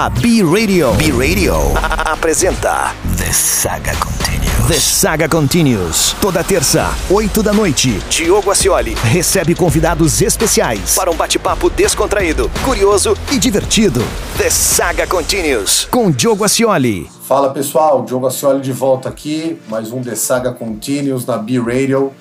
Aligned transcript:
A 0.00 0.08
B-Radio. 0.08 0.92
B-Radio 0.92 1.54
apresenta 2.06 2.94
The 3.16 3.32
Saga 3.32 3.96
Continues. 3.96 4.68
The 4.68 4.78
Saga 4.78 5.28
Continues. 5.28 6.14
Toda 6.20 6.44
terça, 6.44 6.94
8 7.10 7.42
da 7.42 7.52
noite. 7.52 7.98
Diogo 8.08 8.52
Ascioli 8.52 8.94
recebe 8.94 9.56
convidados 9.56 10.22
especiais 10.22 10.94
para 10.94 11.10
um 11.10 11.16
bate-papo 11.16 11.68
descontraído, 11.68 12.48
curioso 12.64 13.16
e 13.32 13.40
divertido. 13.40 14.00
The 14.36 14.48
Saga 14.50 15.04
Continues. 15.04 15.88
Com 15.90 16.12
Diogo 16.12 16.44
Ascioli. 16.44 17.10
Fala 17.24 17.50
pessoal, 17.50 18.04
Diogo 18.04 18.28
Ascioli 18.28 18.60
de 18.60 18.72
volta 18.72 19.08
aqui. 19.08 19.60
Mais 19.68 19.90
um 19.90 20.00
The 20.00 20.14
Saga 20.14 20.52
Continues 20.52 21.26
na 21.26 21.38
B-Radio. 21.38 22.12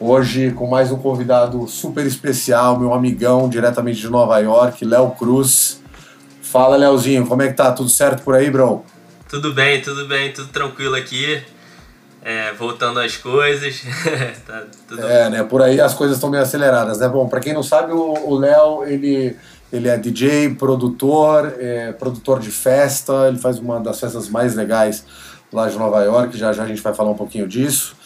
Hoje 0.00 0.50
com 0.50 0.66
mais 0.66 0.90
um 0.90 0.96
convidado 0.96 1.68
super 1.68 2.04
especial, 2.04 2.80
meu 2.80 2.92
amigão 2.92 3.48
diretamente 3.48 4.00
de 4.00 4.08
Nova 4.08 4.40
York, 4.40 4.84
Léo 4.84 5.12
Cruz. 5.12 5.81
Fala, 6.52 6.76
Léozinho, 6.76 7.26
como 7.26 7.40
é 7.40 7.48
que 7.48 7.54
tá? 7.54 7.72
Tudo 7.72 7.88
certo 7.88 8.22
por 8.22 8.34
aí, 8.34 8.50
bro? 8.50 8.84
Tudo 9.26 9.54
bem, 9.54 9.80
tudo 9.80 10.06
bem, 10.06 10.34
tudo 10.34 10.48
tranquilo 10.48 10.94
aqui. 10.94 11.42
É, 12.22 12.52
voltando 12.52 13.00
às 13.00 13.16
coisas. 13.16 13.80
tá 14.46 14.64
tudo... 14.86 15.02
É, 15.08 15.30
né? 15.30 15.42
Por 15.44 15.62
aí 15.62 15.80
as 15.80 15.94
coisas 15.94 16.18
estão 16.18 16.28
meio 16.28 16.42
aceleradas, 16.42 16.98
né? 16.98 17.08
Bom, 17.08 17.26
para 17.26 17.40
quem 17.40 17.54
não 17.54 17.62
sabe, 17.62 17.92
o 17.92 18.34
Léo, 18.34 18.84
ele, 18.84 19.34
ele 19.72 19.88
é 19.88 19.96
DJ, 19.96 20.50
produtor, 20.56 21.54
é, 21.58 21.92
produtor 21.92 22.38
de 22.38 22.50
festa, 22.50 23.28
ele 23.28 23.38
faz 23.38 23.58
uma 23.58 23.80
das 23.80 23.98
festas 23.98 24.28
mais 24.28 24.54
legais 24.54 25.06
lá 25.50 25.70
de 25.70 25.78
Nova 25.78 26.02
York, 26.02 26.36
já 26.36 26.52
já 26.52 26.64
a 26.64 26.66
gente 26.66 26.82
vai 26.82 26.92
falar 26.92 27.12
um 27.12 27.16
pouquinho 27.16 27.48
disso. 27.48 27.96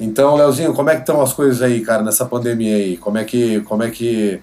Então, 0.00 0.34
Leozinho, 0.34 0.74
como 0.74 0.90
é 0.90 0.96
que 0.96 1.02
estão 1.02 1.22
as 1.22 1.32
coisas 1.32 1.62
aí, 1.62 1.80
cara, 1.80 2.02
nessa 2.02 2.24
pandemia 2.24 2.74
aí? 2.74 2.96
Como 2.96 3.18
é 3.18 3.22
que, 3.22 3.60
como 3.60 3.84
é 3.84 3.90
que, 3.92 4.40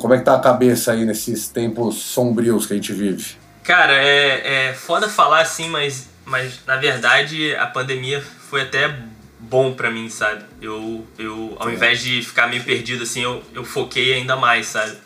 como 0.00 0.14
é 0.14 0.18
que 0.18 0.24
tá 0.24 0.34
a 0.34 0.40
cabeça 0.40 0.92
aí 0.92 1.04
nesses 1.04 1.48
tempos 1.48 1.96
sombrios 1.96 2.66
que 2.66 2.72
a 2.72 2.76
gente 2.76 2.92
vive? 2.92 3.36
Cara, 3.62 3.94
é, 3.94 4.68
é 4.68 4.74
foda 4.74 5.08
falar 5.08 5.40
assim, 5.40 5.68
mas, 5.68 6.08
mas 6.24 6.60
na 6.66 6.76
verdade 6.76 7.54
a 7.56 7.66
pandemia 7.66 8.22
foi 8.48 8.62
até 8.62 8.94
bom 9.38 9.72
para 9.74 9.90
mim, 9.90 10.08
sabe? 10.08 10.44
Eu, 10.60 11.06
eu 11.18 11.56
ao 11.58 11.68
é. 11.68 11.74
invés 11.74 12.00
de 12.00 12.22
ficar 12.22 12.46
meio 12.48 12.62
perdido 12.64 13.02
assim, 13.02 13.22
eu, 13.22 13.42
eu 13.52 13.64
foquei 13.64 14.14
ainda 14.14 14.36
mais, 14.36 14.66
sabe? 14.66 14.96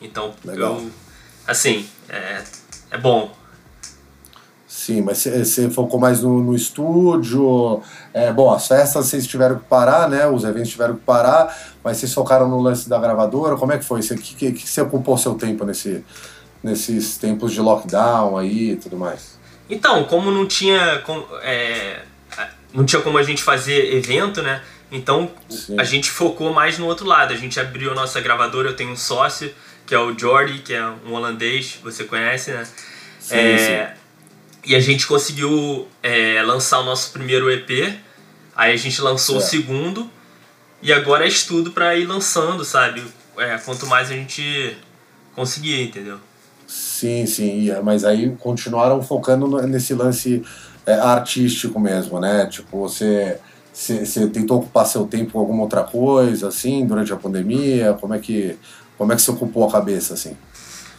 Então, 0.00 0.34
Legal. 0.44 0.76
eu, 0.76 0.90
assim, 1.46 1.88
é, 2.08 2.42
é 2.90 2.98
bom. 2.98 3.34
Sim, 4.90 5.02
mas 5.02 5.18
você 5.18 5.70
focou 5.70 6.00
mais 6.00 6.20
no, 6.20 6.42
no 6.42 6.52
estúdio. 6.52 7.80
É, 8.12 8.32
bom, 8.32 8.52
as 8.52 8.66
festas 8.66 9.06
vocês 9.06 9.24
tiveram 9.24 9.56
que 9.56 9.64
parar, 9.66 10.08
né? 10.08 10.26
Os 10.26 10.42
eventos 10.42 10.70
tiveram 10.70 10.96
que 10.96 11.02
parar, 11.02 11.56
mas 11.84 11.98
vocês 11.98 12.12
focaram 12.12 12.48
no 12.48 12.60
lance 12.60 12.88
da 12.88 12.98
gravadora. 12.98 13.54
Como 13.54 13.72
é 13.72 13.78
que 13.78 13.84
foi? 13.84 14.00
O 14.00 14.02
que, 14.02 14.34
que, 14.34 14.50
que 14.50 14.68
você 14.68 14.80
ocupou 14.80 15.16
seu 15.16 15.36
tempo 15.36 15.64
nesse, 15.64 16.04
nesses 16.60 17.16
tempos 17.16 17.52
de 17.52 17.60
lockdown 17.60 18.36
aí 18.36 18.72
e 18.72 18.76
tudo 18.76 18.96
mais? 18.96 19.38
Então, 19.68 20.02
como 20.02 20.28
não 20.32 20.44
tinha, 20.44 21.00
é, 21.44 22.00
não 22.74 22.84
tinha 22.84 23.00
como 23.00 23.16
a 23.16 23.22
gente 23.22 23.44
fazer 23.44 23.94
evento, 23.94 24.42
né? 24.42 24.60
Então 24.90 25.30
Sim. 25.48 25.78
a 25.78 25.84
gente 25.84 26.10
focou 26.10 26.52
mais 26.52 26.80
no 26.80 26.86
outro 26.86 27.06
lado. 27.06 27.32
A 27.32 27.36
gente 27.36 27.60
abriu 27.60 27.92
a 27.92 27.94
nossa 27.94 28.20
gravadora. 28.20 28.70
Eu 28.70 28.74
tenho 28.74 28.90
um 28.90 28.96
sócio 28.96 29.54
que 29.86 29.94
é 29.94 29.98
o 30.00 30.18
Jordi, 30.18 30.58
que 30.58 30.74
é 30.74 30.84
um 30.84 31.12
holandês, 31.12 31.78
você 31.80 32.02
conhece, 32.02 32.50
né? 32.50 32.66
Sim, 33.20 33.36
é, 33.36 33.58
sim. 33.94 33.99
E 34.64 34.74
a 34.74 34.80
gente 34.80 35.06
conseguiu 35.06 35.88
é, 36.02 36.42
lançar 36.42 36.80
o 36.80 36.84
nosso 36.84 37.12
primeiro 37.12 37.50
EP, 37.50 37.98
aí 38.54 38.72
a 38.72 38.76
gente 38.76 39.00
lançou 39.00 39.38
o 39.38 39.40
segundo, 39.40 40.08
e 40.82 40.92
agora 40.92 41.24
é 41.24 41.28
estudo 41.28 41.72
para 41.72 41.96
ir 41.96 42.06
lançando, 42.06 42.64
sabe? 42.64 43.02
É, 43.38 43.56
quanto 43.58 43.86
mais 43.86 44.10
a 44.10 44.14
gente 44.14 44.76
conseguir, 45.34 45.82
entendeu? 45.82 46.18
Sim, 46.66 47.26
sim, 47.26 47.68
mas 47.82 48.04
aí 48.04 48.34
continuaram 48.38 49.02
focando 49.02 49.46
nesse 49.66 49.94
lance 49.94 50.42
é, 50.86 50.94
artístico 50.94 51.80
mesmo, 51.80 52.20
né? 52.20 52.46
Tipo, 52.46 52.80
você, 52.80 53.38
você, 53.72 54.04
você 54.04 54.28
tentou 54.28 54.58
ocupar 54.58 54.86
seu 54.86 55.06
tempo 55.06 55.32
com 55.32 55.38
alguma 55.38 55.62
outra 55.62 55.82
coisa, 55.82 56.48
assim, 56.48 56.86
durante 56.86 57.12
a 57.12 57.16
pandemia? 57.16 57.96
Como 58.00 58.14
é 58.14 58.18
que, 58.18 58.56
como 58.96 59.12
é 59.12 59.16
que 59.16 59.22
você 59.22 59.30
ocupou 59.30 59.66
a 59.66 59.72
cabeça, 59.72 60.14
assim? 60.14 60.36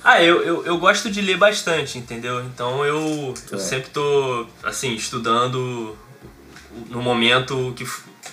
Ah, 0.03 0.23
eu, 0.23 0.41
eu, 0.41 0.65
eu 0.65 0.77
gosto 0.79 1.11
de 1.11 1.21
ler 1.21 1.37
bastante, 1.37 1.97
entendeu? 1.97 2.43
Então 2.43 2.83
eu, 2.83 3.33
eu 3.51 3.57
é. 3.57 3.61
sempre 3.61 3.91
tô, 3.91 4.47
assim, 4.63 4.93
estudando 4.95 5.95
no 6.89 7.01
momento 7.01 7.73
que, 7.75 7.85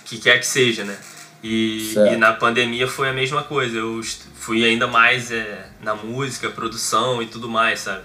que 0.05 0.17
quer 0.17 0.39
que 0.39 0.47
seja, 0.47 0.83
né? 0.83 0.97
E, 1.43 1.93
e, 1.93 2.17
na 2.17 2.33
pandemia 2.33 2.87
foi 2.87 3.09
a 3.09 3.13
mesma 3.13 3.43
coisa. 3.43 3.77
Eu 3.77 4.01
fui 4.35 4.65
ainda 4.65 4.87
mais 4.87 5.31
é, 5.31 5.67
na 5.81 5.95
música, 5.95 6.49
produção 6.49 7.21
e 7.21 7.27
tudo 7.27 7.47
mais, 7.47 7.81
sabe? 7.81 8.01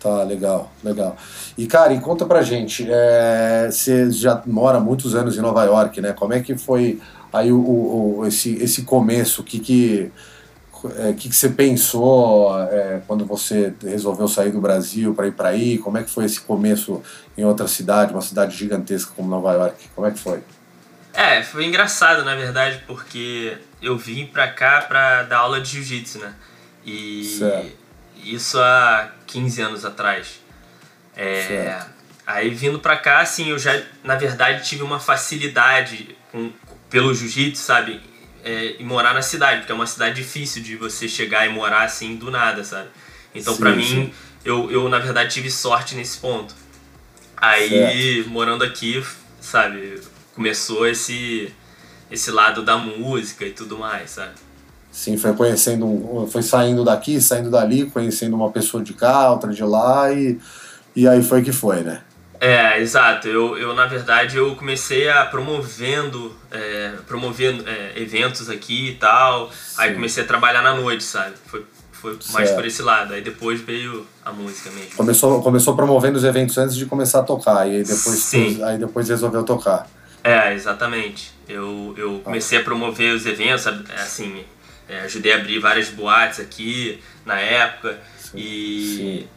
Tá, 0.00 0.22
legal, 0.22 0.70
legal. 0.82 1.16
E, 1.56 1.66
cara, 1.66 1.94
e 1.94 2.00
conta 2.00 2.26
pra 2.26 2.42
gente, 2.42 2.86
é, 2.86 3.70
você 3.70 4.10
já 4.10 4.42
mora 4.44 4.78
muitos 4.78 5.14
anos 5.14 5.38
em 5.38 5.40
Nova 5.40 5.64
York, 5.64 6.00
né? 6.02 6.12
Como 6.12 6.34
é 6.34 6.40
que 6.40 6.58
foi 6.58 7.00
aí 7.32 7.50
o, 7.50 8.18
o 8.18 8.26
esse, 8.26 8.54
esse 8.56 8.82
começo? 8.82 9.40
O 9.40 9.44
que 9.44 9.58
que 9.58 10.12
o 10.84 11.08
é, 11.08 11.14
que, 11.14 11.30
que 11.30 11.34
você 11.34 11.48
pensou 11.48 12.62
é, 12.64 13.00
quando 13.06 13.24
você 13.24 13.72
resolveu 13.82 14.28
sair 14.28 14.50
do 14.50 14.60
Brasil 14.60 15.14
para 15.14 15.26
ir 15.26 15.32
para 15.32 15.48
aí? 15.48 15.78
Como 15.78 15.96
é 15.96 16.02
que 16.02 16.10
foi 16.10 16.26
esse 16.26 16.40
começo 16.42 17.02
em 17.38 17.44
outra 17.44 17.66
cidade, 17.66 18.12
uma 18.12 18.20
cidade 18.20 18.54
gigantesca 18.54 19.10
como 19.16 19.26
Nova 19.26 19.52
York? 19.54 19.88
Como 19.94 20.06
é 20.06 20.10
que 20.10 20.18
foi? 20.18 20.40
É, 21.14 21.42
foi 21.42 21.64
engraçado 21.64 22.22
na 22.22 22.34
verdade, 22.34 22.82
porque 22.86 23.56
eu 23.80 23.96
vim 23.96 24.26
para 24.26 24.48
cá 24.48 24.82
para 24.82 25.22
dar 25.22 25.38
aula 25.38 25.58
de 25.58 25.70
jiu-jitsu, 25.70 26.18
né? 26.18 26.34
E 26.84 27.24
certo. 27.24 27.72
isso 28.22 28.58
há 28.58 29.10
15 29.26 29.62
anos 29.62 29.84
atrás. 29.86 30.42
É, 31.16 31.80
aí 32.26 32.50
vindo 32.50 32.78
para 32.78 32.98
cá, 32.98 33.20
assim, 33.20 33.48
eu 33.48 33.58
já 33.58 33.80
na 34.02 34.16
verdade 34.16 34.62
tive 34.68 34.82
uma 34.82 35.00
facilidade 35.00 36.14
com, 36.30 36.52
pelo 36.90 37.14
jiu-jitsu, 37.14 37.62
sabe? 37.62 38.02
É, 38.44 38.76
e 38.78 38.84
morar 38.84 39.14
na 39.14 39.22
cidade, 39.22 39.60
porque 39.60 39.72
é 39.72 39.74
uma 39.74 39.86
cidade 39.86 40.16
difícil 40.16 40.62
de 40.62 40.76
você 40.76 41.08
chegar 41.08 41.46
e 41.46 41.48
morar 41.48 41.84
assim 41.84 42.16
do 42.16 42.30
nada, 42.30 42.62
sabe? 42.62 42.88
Então, 43.34 43.56
para 43.56 43.74
mim, 43.74 44.12
eu, 44.44 44.70
eu 44.70 44.88
na 44.88 44.98
verdade 44.98 45.32
tive 45.32 45.50
sorte 45.50 45.94
nesse 45.94 46.18
ponto. 46.18 46.54
Aí, 47.36 47.68
certo. 47.68 48.28
morando 48.28 48.62
aqui, 48.62 49.04
sabe, 49.40 50.00
começou 50.34 50.86
esse 50.86 51.52
esse 52.10 52.30
lado 52.30 52.62
da 52.62 52.76
música 52.76 53.44
e 53.44 53.50
tudo 53.50 53.78
mais, 53.78 54.10
sabe? 54.10 54.32
Sim, 54.92 55.16
foi 55.16 55.32
conhecendo, 55.32 56.28
foi 56.30 56.42
saindo 56.42 56.84
daqui, 56.84 57.20
saindo 57.20 57.50
dali, 57.50 57.86
conhecendo 57.86 58.36
uma 58.36 58.52
pessoa 58.52 58.82
de 58.82 58.92
cá, 58.92 59.30
outra 59.32 59.52
de 59.52 59.64
lá 59.64 60.12
e, 60.12 60.38
e 60.94 61.08
aí 61.08 61.20
foi 61.22 61.42
que 61.42 61.50
foi, 61.50 61.82
né? 61.82 62.02
É, 62.44 62.78
exato. 62.78 63.26
Eu, 63.26 63.56
eu 63.56 63.74
na 63.74 63.86
verdade, 63.86 64.36
eu 64.36 64.54
comecei 64.54 65.08
a 65.08 65.24
promovendo, 65.24 66.34
é, 66.50 66.92
promovendo 67.06 67.66
é, 67.66 67.92
eventos 67.96 68.50
aqui 68.50 68.90
e 68.90 68.94
tal. 68.96 69.50
Sim. 69.50 69.74
Aí 69.78 69.94
comecei 69.94 70.22
a 70.22 70.26
trabalhar 70.26 70.60
na 70.60 70.74
noite, 70.74 71.02
sabe? 71.02 71.34
Foi, 71.46 71.64
foi 71.90 72.18
mais 72.32 72.50
por 72.50 72.66
esse 72.66 72.82
lado. 72.82 73.14
Aí 73.14 73.22
depois 73.22 73.62
veio 73.62 74.06
a 74.22 74.30
música 74.30 74.70
mesmo. 74.72 74.90
Começou, 74.94 75.42
começou 75.42 75.74
promovendo 75.74 76.18
os 76.18 76.24
eventos 76.24 76.58
antes 76.58 76.76
de 76.76 76.84
começar 76.84 77.20
a 77.20 77.22
tocar. 77.22 77.66
E 77.66 77.76
aí 77.76 77.82
depois, 77.82 78.18
Sim. 78.18 78.62
aí 78.62 78.76
depois 78.76 79.08
resolveu 79.08 79.42
tocar. 79.42 79.88
É, 80.22 80.52
exatamente. 80.52 81.32
Eu, 81.48 81.94
eu 81.96 82.20
comecei 82.22 82.58
ah. 82.58 82.60
a 82.60 82.64
promover 82.64 83.14
os 83.14 83.24
eventos, 83.24 83.66
assim, 83.66 84.44
é, 84.86 85.00
ajudei 85.00 85.32
a 85.32 85.36
abrir 85.36 85.60
várias 85.60 85.88
boates 85.88 86.40
aqui 86.40 87.02
na 87.24 87.40
época. 87.40 87.98
Sim. 88.18 88.38
E, 88.38 88.96
Sim. 88.96 89.28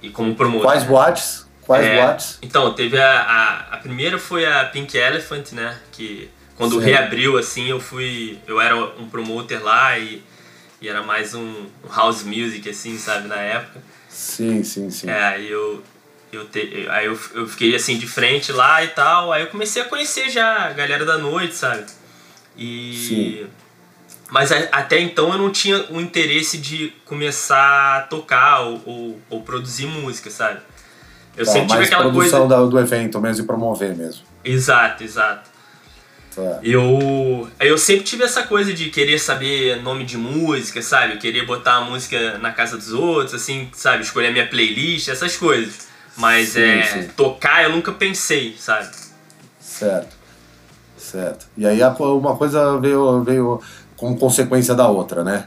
e 0.00 0.08
como 0.08 0.34
promotor. 0.34 0.62
Quais 0.62 0.84
boates? 0.84 1.44
Quais 1.66 1.86
é, 1.86 1.96
boates? 1.96 2.38
Então, 2.42 2.72
teve 2.74 2.98
a, 2.98 3.20
a, 3.20 3.74
a, 3.74 3.76
primeira 3.78 4.18
foi 4.18 4.44
a 4.44 4.64
Pink 4.66 4.96
Elephant, 4.96 5.52
né? 5.52 5.78
Que 5.92 6.28
quando 6.56 6.78
Sim. 6.78 6.86
reabriu, 6.86 7.38
assim, 7.38 7.68
eu 7.68 7.80
fui. 7.80 8.38
Eu 8.46 8.60
era 8.60 8.76
um 8.76 9.08
promoter 9.08 9.62
lá 9.62 9.98
e, 9.98 10.22
e 10.80 10.88
era 10.88 11.02
mais 11.02 11.34
um, 11.34 11.66
um 11.84 11.94
house 11.94 12.22
music, 12.22 12.68
assim, 12.68 12.98
sabe, 12.98 13.28
na 13.28 13.36
época. 13.36 13.82
Sim, 14.08 14.62
sim, 14.62 14.90
sim. 14.90 15.08
É, 15.08 15.24
aí 15.24 15.50
eu. 15.50 15.82
Eu 16.32 16.44
te, 16.46 16.88
aí 16.90 17.06
eu, 17.06 17.16
eu 17.34 17.46
fiquei 17.46 17.76
assim 17.76 17.96
de 17.96 18.08
frente 18.08 18.50
lá 18.50 18.82
e 18.82 18.88
tal. 18.88 19.32
Aí 19.32 19.42
eu 19.42 19.48
comecei 19.48 19.82
a 19.82 19.84
conhecer 19.84 20.28
já 20.28 20.66
a 20.66 20.72
galera 20.72 21.04
da 21.04 21.16
noite, 21.16 21.54
sabe? 21.54 21.84
E. 22.56 23.06
Sim. 23.08 23.46
Mas 24.30 24.50
a, 24.50 24.58
até 24.72 24.98
então 24.98 25.32
eu 25.32 25.38
não 25.38 25.50
tinha 25.50 25.86
o 25.90 26.00
interesse 26.00 26.58
de 26.58 26.92
começar 27.04 27.98
a 27.98 28.02
tocar 28.02 28.60
ou, 28.62 28.82
ou, 28.84 29.20
ou 29.30 29.42
produzir 29.42 29.86
música, 29.86 30.28
sabe? 30.30 30.60
Eu 31.36 31.44
tá, 31.44 31.52
sempre 31.52 31.68
tive 31.68 31.84
aquela 31.84 32.02
produção 32.02 32.48
coisa. 32.48 32.66
do 32.66 32.78
evento 32.78 33.20
mesmo 33.20 33.44
e 33.44 33.46
promover 33.46 33.96
mesmo. 33.96 34.22
Exato, 34.44 35.02
exato. 35.02 35.50
Tá. 36.34 36.58
Eu, 36.62 37.48
eu 37.60 37.78
sempre 37.78 38.04
tive 38.04 38.24
essa 38.24 38.42
coisa 38.42 38.72
de 38.72 38.90
querer 38.90 39.18
saber 39.18 39.80
nome 39.82 40.04
de 40.04 40.16
música, 40.16 40.82
sabe? 40.82 41.16
Querer 41.18 41.46
botar 41.46 41.76
a 41.76 41.80
música 41.82 42.38
na 42.38 42.52
casa 42.52 42.76
dos 42.76 42.92
outros, 42.92 43.34
assim, 43.34 43.68
sabe? 43.72 44.02
Escolher 44.02 44.28
a 44.28 44.32
minha 44.32 44.46
playlist, 44.46 45.08
essas 45.08 45.36
coisas. 45.36 45.88
Mas 46.16 46.50
sim, 46.50 46.62
é, 46.62 46.82
sim. 46.82 47.08
tocar 47.16 47.64
eu 47.64 47.70
nunca 47.70 47.92
pensei, 47.92 48.56
sabe? 48.58 48.88
Certo. 49.60 50.16
Certo. 50.96 51.46
E 51.56 51.66
aí 51.66 51.80
uma 51.98 52.36
coisa 52.36 52.78
veio, 52.78 53.22
veio 53.22 53.60
como 53.96 54.16
consequência 54.16 54.74
da 54.74 54.88
outra, 54.88 55.22
né? 55.22 55.46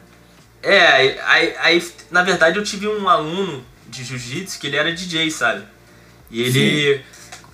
É, 0.62 1.20
aí, 1.26 1.56
aí 1.60 1.92
na 2.12 2.24
verdade 2.24 2.58
eu 2.58 2.64
tive 2.64 2.88
um 2.88 3.08
aluno 3.08 3.64
de 3.88 4.04
jiu-jitsu 4.04 4.60
que 4.60 4.68
ele 4.68 4.76
era 4.76 4.94
DJ, 4.94 5.32
sabe? 5.32 5.64
E 6.30 6.42
ele. 6.42 6.98
Sim. 6.98 7.04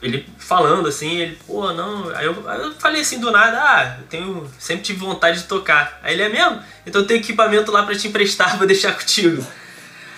Ele 0.02 0.26
falando 0.38 0.90
assim, 0.90 1.18
ele, 1.18 1.38
pô, 1.48 1.72
não. 1.72 2.10
Aí 2.14 2.26
eu, 2.26 2.36
aí 2.46 2.60
eu 2.60 2.74
falei 2.74 3.02
assim 3.02 3.22
do 3.22 3.32
nada, 3.32 3.58
ah, 3.58 3.98
eu 4.02 4.08
tenho. 4.08 4.52
Sempre 4.60 4.84
tive 4.84 5.00
vontade 5.00 5.40
de 5.40 5.46
tocar. 5.46 6.00
Aí 6.04 6.14
ele 6.14 6.24
é 6.24 6.30
mesmo? 6.30 6.60
Então 6.86 7.02
eu 7.02 7.08
tenho 7.08 7.22
equipamento 7.22 7.72
lá 7.72 7.84
pra 7.84 7.96
te 7.96 8.10
emprestar, 8.10 8.58
vou 8.60 8.68
deixar 8.68 8.94
contigo. 8.94 9.42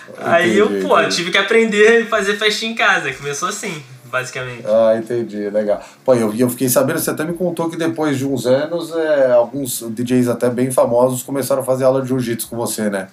Entendi, 0.10 0.30
aí 0.30 0.58
eu, 0.58 0.68
pô, 0.82 1.00
entendi. 1.00 1.16
tive 1.18 1.32
que 1.32 1.38
aprender 1.38 2.04
a 2.04 2.06
fazer 2.08 2.36
festinha 2.36 2.72
em 2.72 2.76
casa. 2.76 3.14
Começou 3.14 3.48
assim 3.48 3.84
basicamente. 4.16 4.64
Ah, 4.66 4.96
entendi, 4.98 5.50
legal. 5.50 5.84
Pô, 6.06 6.16
eu, 6.16 6.34
eu 6.34 6.50
fiquei 6.50 6.70
sabendo, 6.70 7.00
você 7.00 7.10
até 7.10 7.26
me 7.26 7.34
contou 7.34 7.70
que 7.70 7.76
depois 7.76 8.18
de 8.18 8.26
uns 8.26 8.46
anos, 8.46 8.96
é, 8.96 9.32
alguns 9.32 9.84
DJs 9.90 10.30
até 10.30 10.50
bem 10.50 10.72
famosos 10.72 11.22
começaram 11.22 11.62
a 11.62 11.66
fazer 11.66 11.84
aula 11.84 12.02
de 12.02 12.08
jiu-jitsu 12.08 12.48
com 12.48 12.56
você, 12.56 12.90
né? 12.90 13.10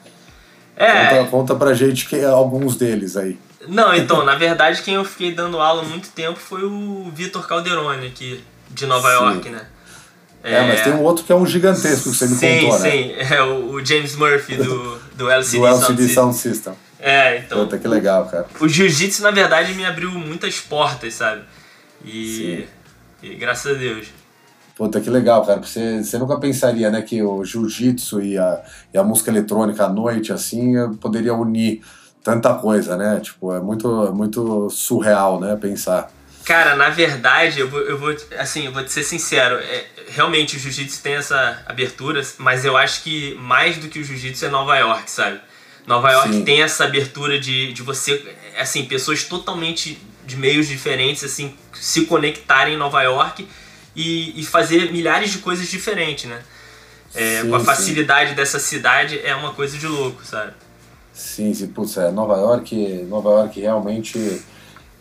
É. 0.76 1.16
Conta, 1.16 1.30
conta 1.30 1.54
pra 1.56 1.74
gente 1.74 2.08
que, 2.08 2.24
alguns 2.24 2.76
deles 2.76 3.16
aí. 3.16 3.36
Não, 3.68 3.94
então, 3.94 4.24
na 4.24 4.34
verdade, 4.34 4.82
quem 4.82 4.94
eu 4.94 5.04
fiquei 5.04 5.32
dando 5.32 5.60
aula 5.60 5.82
muito 5.82 6.08
tempo 6.10 6.38
foi 6.38 6.64
o 6.64 7.10
Vitor 7.14 7.46
Calderone 7.46 8.06
aqui, 8.08 8.42
de 8.70 8.86
Nova 8.86 9.08
Sim. 9.08 9.14
York, 9.14 9.48
né? 9.50 9.66
É, 10.42 10.54
é, 10.54 10.66
mas 10.66 10.82
tem 10.82 10.92
um 10.92 11.02
outro 11.02 11.24
que 11.24 11.30
é 11.30 11.36
um 11.36 11.46
gigantesco 11.46 12.10
que 12.10 12.16
você 12.16 12.26
me 12.26 12.34
sim, 12.34 12.60
contou, 12.60 12.78
sim. 12.78 12.82
né? 12.82 12.90
Sim, 12.90 13.26
sim. 13.28 13.34
É 13.34 13.42
o 13.42 13.84
James 13.84 14.16
Murphy 14.16 14.56
do, 14.56 14.98
do 15.14 15.30
LCD, 15.30 15.58
do 15.58 15.66
LCD 15.66 16.08
Sound, 16.08 16.36
System. 16.36 16.72
É, 16.98 17.38
então. 17.38 17.58
Puta, 17.64 17.78
que 17.78 17.86
legal, 17.86 18.26
cara. 18.26 18.46
O 18.60 18.68
jiu-jitsu, 18.68 19.22
na 19.22 19.30
verdade, 19.30 19.72
me 19.74 19.84
abriu 19.84 20.10
muitas 20.10 20.60
portas, 20.60 21.14
sabe? 21.14 21.42
E, 22.04 22.66
e 23.22 23.34
graças 23.36 23.76
a 23.76 23.78
Deus. 23.78 24.08
Puta, 24.76 25.00
que 25.00 25.10
legal, 25.10 25.44
cara. 25.46 25.60
Você, 25.60 26.02
você 26.02 26.18
nunca 26.18 26.38
pensaria, 26.38 26.90
né, 26.90 27.02
que 27.02 27.22
o 27.22 27.44
jiu-jitsu 27.44 28.22
e 28.22 28.38
a, 28.38 28.62
e 28.92 28.98
a 28.98 29.04
música 29.04 29.30
eletrônica 29.30 29.84
à 29.84 29.88
noite, 29.88 30.32
assim, 30.32 30.74
poderia 31.00 31.34
unir 31.34 31.82
tanta 32.22 32.54
coisa, 32.54 32.96
né? 32.96 33.20
Tipo, 33.20 33.52
é 33.52 33.60
muito, 33.60 34.06
é 34.06 34.10
muito 34.10 34.70
surreal, 34.70 35.40
né, 35.40 35.56
pensar. 35.60 36.10
Cara, 36.44 36.74
na 36.74 36.88
verdade, 36.88 37.60
eu 37.60 37.68
vou, 37.68 37.80
eu 37.80 37.96
vou 37.96 38.14
assim, 38.38 38.66
eu 38.66 38.72
vou 38.72 38.84
te 38.84 38.90
ser 38.90 39.04
sincero, 39.04 39.56
é, 39.56 39.86
realmente 40.08 40.56
o 40.56 40.58
jiu-jitsu 40.58 41.00
tem 41.00 41.14
essa 41.14 41.62
abertura, 41.66 42.20
mas 42.38 42.64
eu 42.64 42.76
acho 42.76 43.02
que 43.02 43.34
mais 43.36 43.76
do 43.78 43.88
que 43.88 44.00
o 44.00 44.04
jiu-jitsu 44.04 44.46
é 44.46 44.48
Nova 44.48 44.76
York, 44.76 45.08
sabe? 45.10 45.40
Nova 45.86 46.10
York 46.10 46.32
Sim. 46.32 46.44
tem 46.44 46.62
essa 46.62 46.84
abertura 46.84 47.38
de, 47.38 47.72
de 47.72 47.82
você, 47.82 48.36
assim, 48.58 48.84
pessoas 48.84 49.24
totalmente 49.24 50.00
de 50.24 50.36
meios 50.36 50.68
diferentes, 50.68 51.24
assim, 51.24 51.56
se 51.74 52.06
conectarem 52.06 52.74
em 52.74 52.76
Nova 52.76 53.02
York 53.02 53.48
e, 53.94 54.40
e 54.40 54.44
fazer 54.44 54.92
milhares 54.92 55.30
de 55.30 55.38
coisas 55.38 55.68
diferentes, 55.68 56.24
né? 56.24 56.40
É, 57.14 57.42
sim, 57.42 57.50
com 57.50 57.56
a 57.56 57.60
facilidade 57.60 58.30
sim. 58.30 58.36
dessa 58.36 58.58
cidade 58.58 59.20
é 59.22 59.34
uma 59.34 59.52
coisa 59.52 59.76
de 59.76 59.86
louco, 59.86 60.24
sabe? 60.24 60.52
Sim, 61.12 61.52
sim, 61.52 61.66
putz, 61.68 61.96
é, 61.96 62.10
Nova 62.10 62.36
York, 62.36 63.06
Nova 63.08 63.30
York 63.30 63.60
realmente 63.60 64.42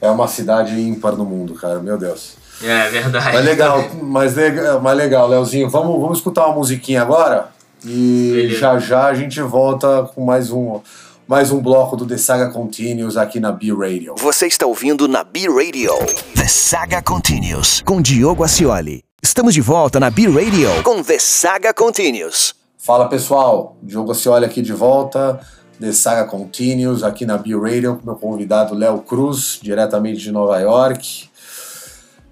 é 0.01 0.09
uma 0.09 0.27
cidade 0.27 0.79
ímpar 0.79 1.15
no 1.15 1.23
mundo, 1.23 1.53
cara, 1.53 1.79
meu 1.79 1.97
Deus. 1.97 2.35
É, 2.61 2.89
verdade. 2.89 3.33
Mas 3.33 3.45
legal, 3.45 3.85
mas 4.01 4.35
legal, 4.35 4.81
mas 4.81 4.97
legal, 4.97 5.27
Leozinho, 5.27 5.69
vamos, 5.69 5.99
vamos 5.99 6.17
escutar 6.17 6.45
uma 6.47 6.55
musiquinha 6.55 7.01
agora? 7.01 7.49
E 7.85 8.31
Beleza. 8.33 8.59
já 8.59 8.79
já 8.79 9.05
a 9.05 9.13
gente 9.13 9.41
volta 9.41 10.03
com 10.13 10.23
mais 10.23 10.51
um 10.51 10.79
mais 11.27 11.51
um 11.51 11.59
bloco 11.59 11.95
do 11.95 12.05
The 12.05 12.17
Saga 12.17 12.51
Continues 12.51 13.15
aqui 13.17 13.39
na 13.39 13.51
B 13.51 13.73
Radio. 13.73 14.13
Você 14.17 14.45
está 14.45 14.67
ouvindo 14.67 15.07
na 15.07 15.23
B 15.23 15.47
Radio 15.47 15.93
The 16.35 16.47
Saga 16.47 17.01
Continues 17.01 17.81
com 17.81 18.01
Diogo 18.01 18.43
Acioli. 18.43 19.03
Estamos 19.23 19.53
de 19.53 19.61
volta 19.61 19.99
na 19.99 20.11
B 20.11 20.27
Radio 20.27 20.69
com 20.83 21.01
The 21.01 21.17
Saga 21.17 21.73
Continues. 21.73 22.53
Fala 22.77 23.07
pessoal, 23.07 23.77
Diogo 23.81 24.11
Acioli 24.11 24.45
aqui 24.45 24.61
de 24.61 24.73
volta. 24.73 25.39
The 25.81 25.91
Saga 25.93 26.25
Continues 26.25 27.01
aqui 27.01 27.25
na 27.25 27.39
B 27.39 27.55
Radio 27.59 27.95
com 27.95 28.05
meu 28.05 28.15
convidado 28.15 28.75
Léo 28.75 28.99
Cruz, 28.99 29.59
diretamente 29.63 30.19
de 30.19 30.31
Nova 30.31 30.59
York. 30.59 31.27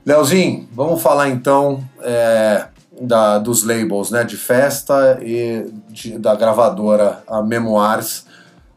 Leozinho, 0.06 0.70
vamos 0.72 1.02
falar 1.02 1.30
então 1.30 1.84
é, 2.04 2.68
da, 3.02 3.40
dos 3.40 3.64
labels, 3.64 4.12
né, 4.12 4.24
de 4.24 4.38
festa 4.38 5.18
e 5.24 5.66
de, 5.90 6.20
da 6.20 6.36
gravadora, 6.36 7.24
a 7.28 7.42
Memoirs. 7.42 8.24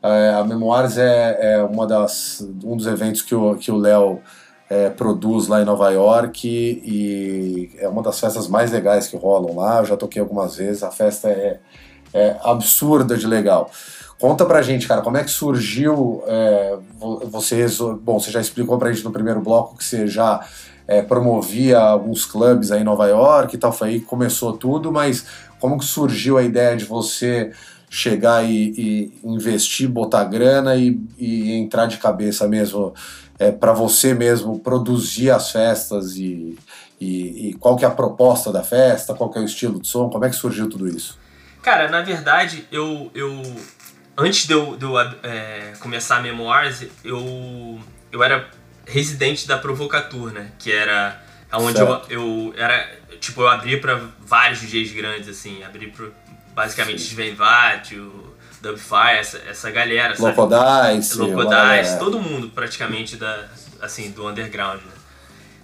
É, 0.03 0.31
a 0.31 0.43
Memoirs 0.43 0.97
é, 0.97 1.57
é, 1.57 1.63
uma 1.63 1.87
das, 1.87 2.43
um 2.65 2.75
dos 2.75 2.87
eventos 2.87 3.21
que 3.21 3.35
o 3.35 3.55
que 3.57 3.71
o 3.71 3.77
Léo 3.77 4.21
é, 4.71 4.89
produz 4.89 5.49
lá 5.49 5.61
em 5.61 5.67
Nova 5.67 5.91
York 5.91 6.49
e, 6.49 7.71
e, 7.77 7.79
é 7.79 7.87
uma 7.87 8.03
das 8.03 8.19
festas 8.19 8.49
mais 8.49 8.73
legais 8.73 9.07
que 9.07 9.19
rolam 9.19 9.55
lá. 9.55 9.81
Eu 9.81 9.85
já 9.85 9.99
toquei 9.99 10.23
algumas 10.23 10.57
vezes, 10.57 10.83
a 10.83 10.91
festa 10.91 11.29
é, 11.29 11.61
é 12.15 12.37
absurda 12.43 13.19
de 13.19 13.27
legal. 13.27 13.71
Conta 14.23 14.47
pra 14.47 14.63
gente, 14.63 14.87
cara, 14.87 15.03
como 15.03 15.17
é 15.17 15.25
que 15.25 15.33
surgiu? 15.33 16.23
É, 16.29 16.79
bom, 16.97 17.19
você 18.21 18.31
já 18.31 18.41
explicou 18.41 18.79
pra 18.79 18.93
gente 18.93 19.03
no 19.03 19.11
primeiro 19.11 19.41
bloco 19.41 19.77
que 19.77 19.85
você 19.85 20.07
já 20.07 20.47
é, 20.87 21.03
promovia 21.03 21.81
alguns 21.81 22.25
clubes 22.25 22.71
aí 22.71 22.83
em 22.83 22.85
Nova 22.85 23.09
York 23.09 23.57
e 23.57 23.59
tal, 23.59 23.73
foi 23.73 23.89
aí 23.89 23.99
que 23.99 24.07
começou 24.07 24.53
tudo, 24.53 24.93
mas 24.93 25.27
como 25.59 25.77
que 25.77 25.85
surgiu 25.85 26.39
a 26.39 26.43
ideia 26.45 26.77
de 26.77 26.85
você 26.85 27.51
chegar 27.91 28.49
e, 28.49 28.73
e 28.79 29.21
investir, 29.25 29.89
botar 29.89 30.23
grana 30.23 30.77
e, 30.77 31.01
e, 31.19 31.55
entrar 31.55 31.87
de 31.87 31.97
cabeça 31.97 32.47
mesmo 32.47 32.95
é, 33.41 33.51
para 33.51 33.73
você 33.73 34.15
mesmo 34.15 34.61
produzir 34.61 35.33
as 35.33 35.51
festas 35.51 36.15
e, 36.15 36.57
e, 37.01 37.57
qual 37.59 37.75
que 37.75 37.85
é 37.85 37.89
a 37.89 37.91
proposta 37.91 38.53
da 38.53 38.63
festa, 38.63 39.15
qual 39.15 39.31
que 39.31 39.39
é 39.41 39.43
o 39.43 39.45
estilo 39.45 39.81
de 39.81 39.89
som, 39.89 40.09
como 40.09 40.25
é 40.25 40.31
que 40.31 40.37
surgiu 40.37 40.69
tudo 40.69 40.87
isso? 40.87 41.21
Cara, 41.61 41.89
na 41.89 42.03
verdade, 42.03 42.67
eu, 42.71 43.11
eu 43.15 43.43
antes 44.17 44.47
de 44.47 44.53
eu, 44.53 44.76
de 44.76 44.85
eu 44.85 44.99
é, 44.99 45.73
começar 45.81 46.17
a 46.17 46.20
Memoirs, 46.20 46.87
eu, 47.05 47.81
eu 48.11 48.23
era 48.23 48.49
residente 48.87 49.47
da 49.47 49.59
Provocatur, 49.59 50.32
né? 50.32 50.50
Que 50.59 50.73
era 50.73 51.20
onde 51.53 51.81
eu, 51.81 52.03
eu, 52.09 52.55
era 52.56 52.91
tipo 53.20 53.43
eu 53.43 53.49
abri 53.49 53.79
para 53.79 54.00
vários 54.20 54.61
DJs 54.61 54.93
grandes 54.93 55.29
assim, 55.29 55.62
abri 55.62 55.88
para 55.88 56.06
basicamente 56.55 57.03
Sven 57.03 57.37
o 57.93 58.32
Dubfire, 58.61 59.19
essa, 59.19 59.38
essa 59.49 59.70
galera? 59.70 60.15
Locodice, 60.19 61.19
Locodice, 61.19 61.99
todo 61.99 62.20
mundo 62.20 62.49
praticamente 62.50 63.17
da 63.17 63.49
assim 63.81 64.11
do 64.12 64.26
underground. 64.29 64.81
Né? 64.81 64.93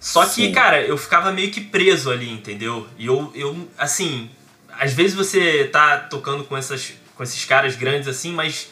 Só 0.01 0.25
que, 0.25 0.47
Sim. 0.47 0.53
cara, 0.53 0.81
eu 0.83 0.97
ficava 0.97 1.33
meio 1.33 1.51
que 1.51 1.61
preso 1.61 2.11
ali, 2.11 2.31
entendeu? 2.31 2.87
E 2.99 3.07
eu, 3.07 3.33
eu 3.35 3.69
assim, 3.77 4.31
às 4.79 4.93
vezes 4.93 5.15
você 5.15 5.65
tá 5.73 5.99
tocando 5.99 6.45
com 6.45 6.57
essas 6.57 6.95
com 7.19 7.25
esses 7.25 7.45
caras 7.45 7.75
grandes 7.75 8.07
assim, 8.07 8.33
mas 8.33 8.69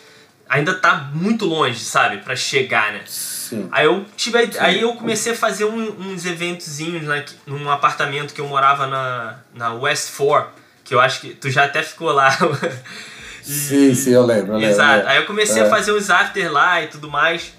ainda 0.48 0.72
tá 0.72 1.10
muito 1.12 1.44
longe, 1.44 1.80
sabe, 1.80 2.18
para 2.18 2.36
chegar, 2.36 2.92
né? 2.92 3.02
Sim. 3.04 3.68
Aí 3.72 3.84
eu 3.86 4.06
tive, 4.16 4.38
aí 4.60 4.80
eu 4.80 4.94
comecei 4.94 5.32
a 5.32 5.36
fazer 5.36 5.64
um, 5.64 6.12
uns 6.12 6.24
eventozinhos 6.24 7.02
né, 7.02 7.24
num 7.44 7.68
apartamento 7.68 8.32
que 8.32 8.40
eu 8.40 8.46
morava 8.46 8.86
na, 8.86 9.38
na 9.52 9.74
West 9.74 10.16
4, 10.16 10.52
que 10.84 10.94
eu 10.94 11.00
acho 11.00 11.22
que 11.22 11.30
tu 11.34 11.50
já 11.50 11.64
até 11.64 11.82
ficou 11.82 12.12
lá. 12.12 12.28
e, 13.44 13.50
sim, 13.52 13.94
sim, 13.96 14.12
eu 14.12 14.24
lembro. 14.24 14.52
Eu 14.52 14.60
exato. 14.60 14.98
Lembro. 14.98 15.08
Aí 15.08 15.16
eu 15.16 15.26
comecei 15.26 15.62
é. 15.62 15.66
a 15.66 15.68
fazer 15.68 15.90
uns 15.90 16.08
after 16.08 16.52
lá 16.52 16.80
e 16.80 16.86
tudo 16.86 17.10
mais. 17.10 17.52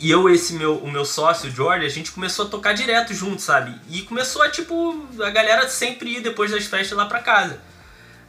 E 0.00 0.10
eu 0.10 0.28
esse 0.28 0.54
meu, 0.54 0.78
o 0.78 0.90
meu 0.90 1.04
sócio, 1.04 1.48
o 1.48 1.52
Jorge, 1.52 1.86
a 1.86 1.88
gente 1.88 2.10
começou 2.10 2.46
a 2.46 2.48
tocar 2.48 2.72
direto 2.72 3.14
junto, 3.14 3.40
sabe? 3.40 3.74
E 3.88 4.02
começou 4.02 4.42
a, 4.42 4.48
tipo, 4.48 5.06
a 5.20 5.30
galera 5.30 5.68
sempre 5.68 6.16
ir 6.16 6.20
depois 6.20 6.50
das 6.50 6.64
festas 6.66 6.98
lá 6.98 7.06
pra 7.06 7.20
casa. 7.20 7.60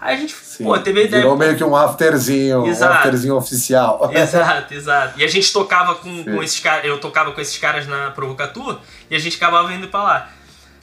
Aí 0.01 0.15
a 0.15 0.17
gente, 0.17 0.33
Sim. 0.33 0.63
pô, 0.63 0.79
teve 0.79 1.01
a 1.01 1.03
ideia. 1.03 1.21
Virou 1.23 1.37
meio 1.37 1.57
que 1.57 1.63
um 1.63 1.75
afterzinho, 1.75 2.65
exato. 2.65 2.93
um 2.93 2.97
afterzinho 2.97 3.35
oficial. 3.35 4.09
Exato, 4.15 4.73
exato. 4.73 5.19
E 5.19 5.23
a 5.25 5.27
gente 5.27 5.51
tocava 5.51 5.95
com, 5.95 6.23
com 6.23 6.41
esses 6.41 6.59
caras, 6.59 6.85
eu 6.85 6.97
tocava 6.99 7.31
com 7.33 7.41
esses 7.41 7.57
caras 7.57 7.85
na 7.85 8.11
Provocatur 8.11 8.79
e 9.09 9.15
a 9.15 9.19
gente 9.19 9.35
acabava 9.35 9.73
indo 9.73 9.89
pra 9.89 10.01
lá. 10.01 10.29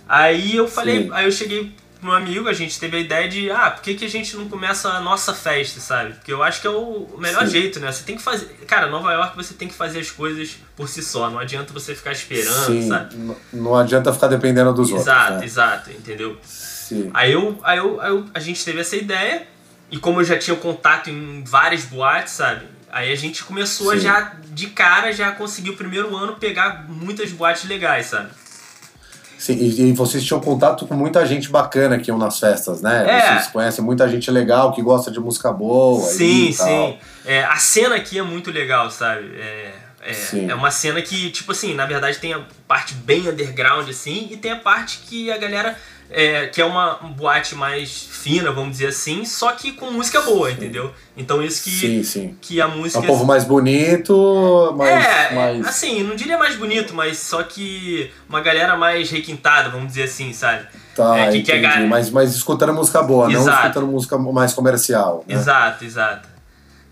Aí 0.06 0.54
eu 0.54 0.68
falei, 0.68 1.04
Sim. 1.04 1.10
aí 1.12 1.24
eu 1.24 1.32
cheguei 1.32 1.74
pro 1.98 2.08
meu 2.10 2.14
amigo, 2.14 2.46
a 2.46 2.52
gente 2.52 2.78
teve 2.78 2.98
a 2.98 3.00
ideia 3.00 3.26
de, 3.26 3.50
ah, 3.50 3.70
por 3.70 3.82
que, 3.82 3.94
que 3.94 4.04
a 4.04 4.08
gente 4.08 4.36
não 4.36 4.48
começa 4.48 4.90
a 4.90 5.00
nossa 5.00 5.32
festa, 5.32 5.80
sabe? 5.80 6.12
Porque 6.12 6.32
eu 6.32 6.42
acho 6.42 6.60
que 6.60 6.66
é 6.66 6.70
o 6.70 7.08
melhor 7.18 7.46
Sim. 7.46 7.52
jeito, 7.52 7.80
né? 7.80 7.90
Você 7.90 8.04
tem 8.04 8.16
que 8.16 8.22
fazer. 8.22 8.46
Cara, 8.66 8.88
Nova 8.88 9.10
York 9.12 9.34
você 9.34 9.54
tem 9.54 9.66
que 9.66 9.74
fazer 9.74 10.00
as 10.00 10.10
coisas 10.10 10.58
por 10.76 10.88
si 10.88 11.02
só, 11.02 11.30
não 11.30 11.38
adianta 11.38 11.72
você 11.72 11.94
ficar 11.94 12.12
esperando, 12.12 12.86
sabe? 12.86 13.16
Não, 13.16 13.36
não 13.50 13.76
adianta 13.76 14.12
ficar 14.12 14.28
dependendo 14.28 14.74
dos 14.74 14.90
exato, 14.90 14.98
outros. 14.98 15.06
Exato, 15.06 15.38
né? 15.40 15.44
exato, 15.46 15.90
entendeu? 15.90 16.36
Sim. 16.86 17.10
Aí, 17.12 17.32
eu, 17.32 17.58
aí, 17.64 17.78
eu, 17.78 18.00
aí 18.00 18.10
eu, 18.10 18.24
a 18.32 18.38
gente 18.38 18.64
teve 18.64 18.80
essa 18.80 18.94
ideia, 18.94 19.42
e 19.90 19.98
como 19.98 20.20
eu 20.20 20.24
já 20.24 20.38
tinha 20.38 20.56
contato 20.56 21.10
em 21.10 21.42
várias 21.42 21.84
boates, 21.84 22.32
sabe? 22.32 22.66
Aí 22.92 23.12
a 23.12 23.16
gente 23.16 23.42
começou 23.42 23.90
a 23.90 23.96
já, 23.96 24.36
de 24.50 24.68
cara, 24.68 25.12
já 25.12 25.32
conseguir 25.32 25.70
o 25.70 25.76
primeiro 25.76 26.16
ano 26.16 26.34
pegar 26.36 26.86
muitas 26.88 27.32
boates 27.32 27.64
legais, 27.68 28.06
sabe? 28.06 28.30
Sim, 29.36 29.54
e, 29.54 29.90
e, 29.90 29.92
vocês 29.92 30.24
tinham 30.24 30.40
contato 30.40 30.86
com 30.86 30.94
muita 30.94 31.26
gente 31.26 31.50
bacana 31.50 31.98
que 31.98 32.10
iam 32.10 32.16
nas 32.16 32.38
festas, 32.38 32.80
né? 32.80 33.04
É. 33.06 33.32
Vocês 33.32 33.48
conhecem 33.48 33.84
muita 33.84 34.08
gente 34.08 34.30
legal 34.30 34.72
que 34.72 34.80
gosta 34.80 35.10
de 35.10 35.20
música 35.20 35.52
boa. 35.52 36.00
Sim, 36.00 36.52
sim. 36.52 36.98
É, 37.24 37.44
a 37.44 37.56
cena 37.56 37.96
aqui 37.96 38.18
é 38.18 38.22
muito 38.22 38.50
legal, 38.50 38.90
sabe? 38.90 39.30
É, 39.36 39.74
é, 40.00 40.50
é, 40.50 40.54
uma 40.54 40.70
cena 40.70 41.02
que, 41.02 41.30
tipo 41.30 41.50
assim, 41.50 41.74
na 41.74 41.84
verdade 41.84 42.18
tem 42.18 42.32
a 42.32 42.40
parte 42.66 42.94
bem 42.94 43.28
underground, 43.28 43.88
assim, 43.88 44.28
e 44.30 44.36
tem 44.36 44.52
a 44.52 44.56
parte 44.56 45.00
que 45.06 45.30
a 45.30 45.36
galera 45.36 45.76
é, 46.10 46.46
que 46.46 46.60
é 46.60 46.64
uma 46.64 46.94
boate 47.16 47.54
mais 47.54 48.08
fina, 48.10 48.52
vamos 48.52 48.72
dizer 48.72 48.88
assim, 48.88 49.24
só 49.24 49.52
que 49.52 49.72
com 49.72 49.90
música 49.90 50.20
boa, 50.20 50.50
entendeu? 50.50 50.92
Então 51.16 51.42
isso 51.42 51.64
que, 51.64 51.70
sim, 51.70 52.02
sim. 52.02 52.36
que 52.40 52.60
a 52.60 52.68
música. 52.68 52.98
É 52.98 53.02
um 53.02 53.06
povo 53.06 53.24
mais 53.24 53.44
bonito, 53.44 54.74
mais, 54.76 55.04
é, 55.04 55.34
mais. 55.34 55.66
assim, 55.66 56.02
não 56.02 56.14
diria 56.14 56.38
mais 56.38 56.56
bonito, 56.56 56.94
mas 56.94 57.18
só 57.18 57.42
que 57.42 58.10
uma 58.28 58.40
galera 58.40 58.76
mais 58.76 59.10
requintada, 59.10 59.68
vamos 59.68 59.88
dizer 59.88 60.04
assim, 60.04 60.32
sabe? 60.32 60.66
Tá, 60.94 61.18
é, 61.18 61.30
que 61.30 61.38
entendi. 61.38 61.60
Quer... 61.60 61.86
Mas, 61.86 62.10
mas 62.10 62.34
escutando 62.34 62.72
música 62.72 63.02
boa, 63.02 63.30
exato. 63.30 63.46
não 63.46 63.54
escutando 63.54 63.86
música 63.86 64.18
mais 64.18 64.52
comercial. 64.52 65.24
Né? 65.26 65.34
Exato, 65.34 65.84
exato. 65.84 66.28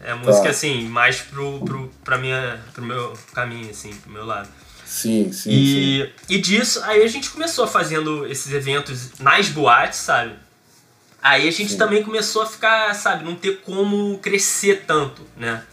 É 0.01 0.13
música 0.15 0.45
tá. 0.45 0.51
assim, 0.51 0.87
mais 0.87 1.23
pro, 1.23 1.61
pro, 1.61 1.91
pra 2.05 2.19
minha, 2.19 2.61
pro 2.75 2.85
meu 2.85 3.15
caminho, 3.33 3.71
assim, 3.71 3.91
pro 3.95 4.13
meu 4.13 4.27
lado. 4.27 4.49
Sim, 4.95 5.33
sim, 5.33 5.51
e, 5.51 6.07
sim. 6.07 6.13
E 6.29 6.39
disso, 6.39 6.81
aí 6.85 7.03
a 7.03 7.09
gente 7.09 7.29
começou 7.29 7.67
fazendo 7.67 8.25
esses 8.29 8.53
eventos 8.53 9.19
nas 9.19 9.49
boates, 9.49 9.99
sabe? 9.99 10.35
Aí 11.21 11.49
a 11.49 11.51
gente 11.51 11.73
sim. 11.73 11.77
também 11.77 12.01
começou 12.01 12.43
a 12.43 12.47
ficar, 12.47 12.95
sabe, 12.95 13.25
não 13.25 13.35
ter 13.35 13.61
como 13.63 14.17
crescer 14.19 14.85
tanto, 14.87 15.23
né? 15.37 15.65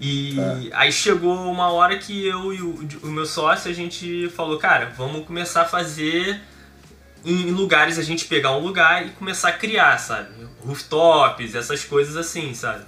E 0.00 0.36
tá. 0.36 0.78
aí 0.78 0.92
chegou 0.92 1.34
uma 1.34 1.72
hora 1.72 1.98
que 1.98 2.24
eu 2.24 2.52
e 2.52 2.62
o, 2.62 2.88
o 3.02 3.08
meu 3.08 3.26
sócio, 3.26 3.68
a 3.68 3.74
gente 3.74 4.30
falou, 4.36 4.58
cara, 4.58 4.92
vamos 4.96 5.26
começar 5.26 5.62
a 5.62 5.64
fazer 5.64 6.40
em 7.24 7.50
lugares, 7.50 7.98
a 7.98 8.02
gente 8.02 8.26
pegar 8.26 8.52
um 8.52 8.60
lugar 8.60 9.04
e 9.04 9.10
começar 9.10 9.48
a 9.48 9.52
criar, 9.54 9.98
sabe? 9.98 10.28
Rooftops, 10.64 11.56
essas 11.56 11.84
coisas 11.84 12.16
assim, 12.16 12.54
sabe? 12.54 12.84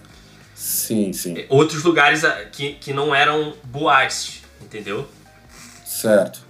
Sim, 0.54 1.12
sim. 1.12 1.34
Outros 1.48 1.82
lugares 1.82 2.22
que, 2.52 2.74
que 2.74 2.92
não 2.92 3.12
eram 3.12 3.54
boates, 3.64 4.40
entendeu? 4.62 5.17
Certo. 5.88 6.40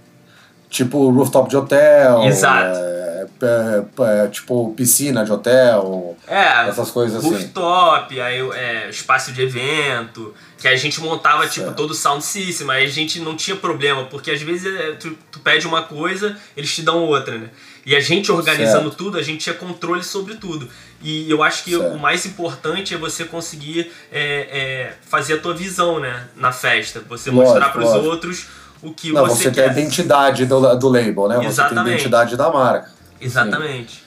Tipo 0.69 1.09
rooftop 1.09 1.49
de 1.49 1.55
hotel. 1.55 2.23
Exato. 2.25 2.77
É, 2.77 3.25
é, 3.41 4.25
é, 4.25 4.27
tipo 4.27 4.73
piscina 4.75 5.23
de 5.23 5.31
hotel. 5.31 6.17
É. 6.27 6.67
Essas 6.67 6.91
coisas 6.91 7.17
assim. 7.17 7.29
Rooftop, 7.29 8.19
aí 8.19 8.39
é, 8.51 8.89
espaço 8.89 9.31
de 9.31 9.41
evento. 9.41 10.33
Que 10.57 10.67
a 10.67 10.75
gente 10.75 10.99
montava, 10.99 11.43
tipo, 11.43 11.53
certo. 11.53 11.67
tipo, 11.67 11.77
todo 11.77 11.91
o 11.91 11.93
sound 11.93 12.23
system, 12.23 12.69
aí 12.69 12.83
a 12.83 12.89
gente 12.89 13.21
não 13.21 13.35
tinha 13.37 13.55
problema, 13.55 14.03
porque 14.05 14.29
às 14.29 14.41
vezes 14.41 14.77
é, 14.77 14.91
tu, 14.91 15.17
tu 15.31 15.39
pede 15.39 15.65
uma 15.65 15.83
coisa, 15.83 16.35
eles 16.55 16.75
te 16.75 16.81
dão 16.81 17.05
outra, 17.05 17.37
né? 17.37 17.49
E 17.85 17.95
a 17.95 18.01
gente 18.01 18.29
organizando 18.29 18.89
certo. 18.89 18.97
tudo, 18.97 19.17
a 19.17 19.23
gente 19.23 19.39
tinha 19.39 19.55
controle 19.55 20.03
sobre 20.03 20.35
tudo. 20.35 20.67
E 21.01 21.31
eu 21.31 21.41
acho 21.41 21.63
que 21.63 21.71
certo. 21.71 21.95
o 21.95 21.97
mais 21.97 22.25
importante 22.25 22.93
é 22.93 22.97
você 22.97 23.23
conseguir 23.23 23.89
é, 24.11 24.21
é, 24.51 24.93
fazer 25.01 25.35
a 25.35 25.37
tua 25.37 25.53
visão, 25.53 25.97
né? 25.99 26.27
Na 26.35 26.51
festa. 26.51 27.01
Você 27.07 27.31
lógico, 27.31 27.53
mostrar 27.53 27.69
para 27.69 27.81
os 27.81 28.05
outros 28.05 28.47
o 28.81 28.93
que 28.93 29.11
Não, 29.11 29.25
você, 29.25 29.43
você 29.43 29.51
quer. 29.51 29.51
tem 29.51 29.63
a 29.63 29.71
identidade 29.71 30.45
do, 30.45 30.75
do 30.75 30.89
label, 30.89 31.27
né? 31.27 31.45
Exatamente. 31.45 31.53
Você 31.53 31.69
tem 31.69 31.77
a 31.77 31.87
identidade 31.87 32.37
da 32.37 32.49
marca. 32.49 32.91
Exatamente. 33.19 34.03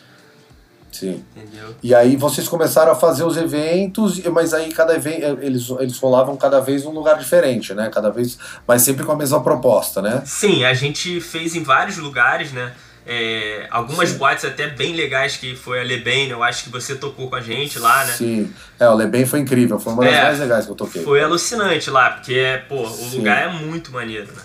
Sim. 0.90 1.24
Entendeu? 1.34 1.74
E 1.82 1.94
aí 1.94 2.16
vocês 2.16 2.46
começaram 2.46 2.92
a 2.92 2.94
fazer 2.94 3.24
os 3.24 3.36
eventos, 3.36 4.22
mas 4.26 4.52
aí 4.52 4.72
cada 4.72 4.98
vez 4.98 5.22
eles, 5.42 5.68
eles 5.80 5.98
rolavam 5.98 6.36
cada 6.36 6.60
vez 6.60 6.84
num 6.84 6.92
lugar 6.92 7.18
diferente, 7.18 7.74
né? 7.74 7.90
Cada 7.92 8.10
vez, 8.10 8.38
mas 8.68 8.82
sempre 8.82 9.04
com 9.04 9.12
a 9.12 9.16
mesma 9.16 9.42
proposta, 9.42 10.02
né? 10.02 10.22
Sim, 10.24 10.64
a 10.64 10.74
gente 10.74 11.20
fez 11.20 11.56
em 11.56 11.62
vários 11.62 11.96
lugares, 11.96 12.52
né? 12.52 12.72
É, 13.04 13.66
algumas 13.70 14.10
Sim. 14.10 14.18
boates 14.18 14.44
até 14.44 14.68
bem 14.68 14.94
legais, 14.94 15.36
que 15.36 15.56
foi 15.56 15.80
a 15.80 15.82
Leben, 15.82 16.28
eu 16.28 16.40
acho 16.40 16.62
que 16.64 16.70
você 16.70 16.94
tocou 16.94 17.28
com 17.28 17.34
a 17.34 17.40
gente 17.40 17.78
lá, 17.80 18.04
né? 18.04 18.12
Sim, 18.12 18.52
é, 18.78 18.88
o 18.88 18.94
Leben 18.94 19.26
foi 19.26 19.40
incrível, 19.40 19.80
foi 19.80 19.92
uma 19.92 20.04
das 20.04 20.14
é, 20.14 20.22
mais 20.22 20.38
legais 20.38 20.66
que 20.66 20.70
eu 20.70 20.76
toquei. 20.76 21.02
Foi 21.02 21.20
alucinante 21.20 21.90
lá, 21.90 22.10
porque, 22.10 22.62
pô, 22.68 22.82
o 22.82 22.88
Sim. 22.88 23.16
lugar 23.16 23.42
é 23.42 23.48
muito 23.48 23.90
maneiro, 23.90 24.26
né? 24.32 24.42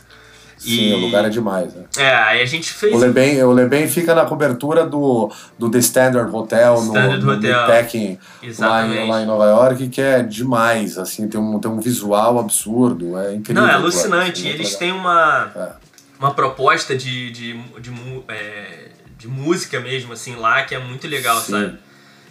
Sim, 0.67 0.89
e... 0.89 0.93
o 0.93 0.97
lugar 0.97 1.25
é 1.25 1.29
demais, 1.29 1.73
né? 1.73 1.85
É, 1.97 2.13
aí 2.15 2.41
a 2.41 2.45
gente 2.45 2.73
fez. 2.73 2.93
O 2.93 2.97
Leben, 2.97 3.41
o 3.43 3.51
Leben 3.51 3.87
fica 3.87 4.13
na 4.13 4.25
cobertura 4.25 4.85
do, 4.85 5.31
do 5.57 5.71
The 5.71 5.79
Standard 5.79 6.35
Hotel, 6.35 6.75
Standard 6.75 7.23
no, 7.23 7.31
Hotel. 7.31 7.61
no 7.61 7.67
Packing, 7.67 8.19
lá 8.59 8.85
em, 8.85 9.07
lá 9.07 9.21
em 9.21 9.25
Nova 9.25 9.45
York, 9.45 9.87
que 9.87 10.01
é 10.01 10.21
demais, 10.21 10.97
assim, 10.97 11.27
tem 11.27 11.39
um, 11.39 11.59
tem 11.59 11.71
um 11.71 11.79
visual 11.79 12.37
absurdo, 12.37 13.17
é 13.17 13.33
incrível. 13.33 13.63
Não, 13.63 13.69
é 13.69 13.73
alucinante. 13.73 14.47
Eles 14.47 14.75
têm 14.75 14.91
uma. 14.91 15.51
É 15.55 15.87
uma 16.19 16.33
proposta 16.33 16.95
de, 16.95 17.31
de, 17.31 17.53
de, 17.79 17.91
é, 18.27 18.89
de, 19.17 19.27
música 19.27 19.79
mesmo, 19.79 20.13
assim, 20.13 20.35
lá, 20.35 20.63
que 20.63 20.73
é 20.73 20.79
muito 20.79 21.07
legal, 21.07 21.39
sim. 21.39 21.51
sabe? 21.51 21.77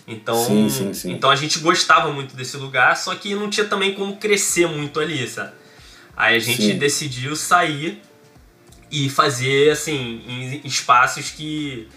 Então, 0.08 0.36
sim, 0.36 0.68
sim, 0.68 0.94
sim. 0.94 1.12
então 1.12 1.30
a 1.30 1.36
gente 1.36 1.58
gostava 1.58 2.12
muito 2.12 2.36
desse 2.36 2.56
lugar, 2.56 2.96
só 2.96 3.14
que 3.14 3.34
não 3.34 3.50
tinha 3.50 3.66
também 3.66 3.94
como 3.94 4.16
crescer 4.16 4.68
muito 4.68 5.00
ali, 5.00 5.26
sabe? 5.26 5.52
Aí 6.16 6.36
a 6.36 6.38
gente 6.38 6.72
decidiu 6.74 7.34
sair 7.34 8.00
e 8.90 9.08
fazer, 9.08 9.70
assim, 9.70 10.22
em 10.26 10.66
espaços 10.66 11.30
que 11.30 11.88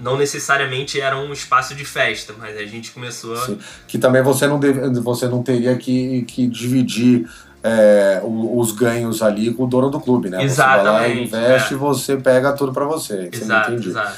não 0.00 0.16
necessariamente 0.16 1.00
eram 1.00 1.26
um 1.26 1.32
espaço 1.32 1.74
de 1.74 1.84
festa, 1.84 2.34
mas 2.38 2.56
a 2.56 2.64
gente 2.64 2.90
começou 2.90 3.34
a... 3.34 3.56
Que 3.86 3.98
também 3.98 4.22
você 4.22 4.46
não, 4.46 4.60
deve, 4.60 4.88
você 5.00 5.26
não 5.26 5.42
teria 5.42 5.76
que, 5.76 6.22
que 6.22 6.46
dividir 6.46 7.26
é, 7.62 8.20
os 8.22 8.72
ganhos 8.72 9.22
ali 9.22 9.54
com 9.54 9.64
o 9.64 9.66
dono 9.66 9.88
do 9.88 9.98
clube, 9.98 10.28
né? 10.28 10.44
Exatamente. 10.44 10.84
Você 10.84 10.90
vai 10.90 10.92
lá, 10.92 11.08
investe 11.08 11.72
e 11.72 11.76
é. 11.76 11.78
você 11.78 12.16
pega 12.18 12.52
tudo 12.52 12.72
para 12.72 12.84
você. 12.84 13.30
Exato, 13.32 13.72
você 13.72 13.88
exato. 13.88 14.12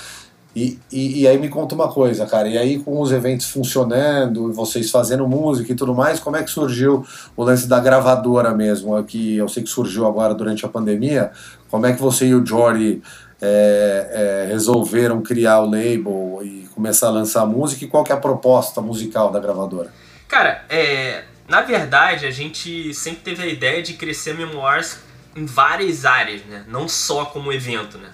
E, 0.57 0.79
e, 0.91 1.21
e, 1.21 1.29
aí 1.29 1.37
me 1.37 1.51
conta 1.51 1.75
uma 1.75 1.87
coisa, 1.87 2.25
cara, 2.25 2.49
e 2.49 2.57
aí 2.57 2.79
com 2.79 2.99
os 2.99 3.13
eventos 3.13 3.51
funcionando, 3.51 4.51
vocês 4.55 4.91
fazendo 4.91 5.29
música 5.29 5.71
e 5.71 5.75
tudo 5.75 5.95
mais, 5.95 6.19
como 6.19 6.35
é 6.39 6.43
que 6.43 6.51
surgiu 6.51 7.07
o 7.37 7.45
lance 7.45 7.69
da 7.69 7.79
gravadora 7.79 8.55
mesmo, 8.55 9.05
que 9.05 9.37
eu 9.37 9.49
sei 9.51 9.63
que 9.63 9.69
surgiu 9.69 10.07
agora 10.07 10.35
durante 10.35 10.65
a 10.65 10.69
pandemia, 10.71 11.31
como 11.71 11.85
é 11.85 11.93
que 11.93 12.01
você 12.01 12.29
e 12.29 12.35
o 12.35 12.45
Jory 12.45 13.03
é, 13.39 14.47
é, 14.47 14.51
resolveram 14.51 15.21
criar 15.21 15.61
o 15.61 15.67
label 15.67 16.41
e 16.43 16.67
começar 16.75 17.09
a 17.09 17.11
lançar 17.11 17.45
música 17.45 17.85
e 17.85 17.89
qual 17.89 18.03
que 18.03 18.11
é 18.11 18.15
a 18.15 18.19
proposta 18.19 18.81
musical 18.81 19.31
da 19.31 19.39
gravadora? 19.39 19.93
Cara, 20.27 20.65
é, 20.71 21.25
na 21.47 21.61
verdade, 21.61 22.25
a 22.25 22.31
gente 22.31 22.95
sempre 22.95 23.21
teve 23.21 23.43
a 23.43 23.47
ideia 23.47 23.83
de 23.83 23.93
crescer 23.93 24.35
Memoirs 24.35 25.01
em 25.37 25.45
várias 25.45 26.07
áreas, 26.07 26.41
né? 26.47 26.65
Não 26.67 26.89
só 26.89 27.27
como 27.27 27.53
evento, 27.53 27.99
né? 27.99 28.09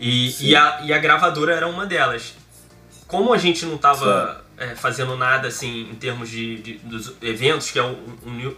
E, 0.00 0.34
e, 0.48 0.56
a, 0.56 0.80
e 0.82 0.92
a 0.94 0.98
gravadora 0.98 1.54
era 1.54 1.68
uma 1.68 1.84
delas. 1.84 2.34
Como 3.06 3.34
a 3.34 3.38
gente 3.38 3.66
não 3.66 3.74
estava 3.74 4.42
é, 4.56 4.74
fazendo 4.74 5.14
nada, 5.14 5.48
assim, 5.48 5.90
em 5.90 5.94
termos 5.94 6.30
de, 6.30 6.56
de 6.62 6.72
dos 6.78 7.12
eventos, 7.20 7.70
que 7.70 7.78
é 7.78 7.82
o, 7.82 7.98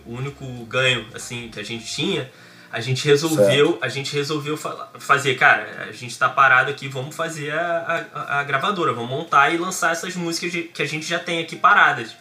o, 0.07 0.15
único 0.15 0.47
ganho, 0.67 1.05
assim, 1.13 1.51
que 1.53 1.59
a 1.59 1.65
gente 1.65 1.85
tinha, 1.85 2.31
a 2.71 2.81
gente 2.81 3.05
resolveu, 3.09 3.71
certo. 3.71 3.85
a 3.85 3.89
gente 3.89 4.15
resolveu 4.15 4.57
fa 4.57 4.89
fazer, 5.01 5.35
cara, 5.35 5.67
a 5.89 5.93
gente 5.93 6.13
está 6.13 6.29
parado 6.29 6.71
aqui, 6.71 6.87
vamos 6.87 7.15
fazer 7.15 7.51
a, 7.51 8.07
a, 8.15 8.39
a, 8.39 8.45
gravadora, 8.45 8.93
vamos 8.93 9.11
montar 9.11 9.53
e 9.53 9.59
lançar 9.59 9.91
essas 9.91 10.15
músicas 10.15 10.53
que 10.73 10.81
a 10.83 10.87
gente 10.87 11.05
já 11.05 11.19
tem 11.19 11.41
aqui 11.41 11.57
paradas. 11.57 12.15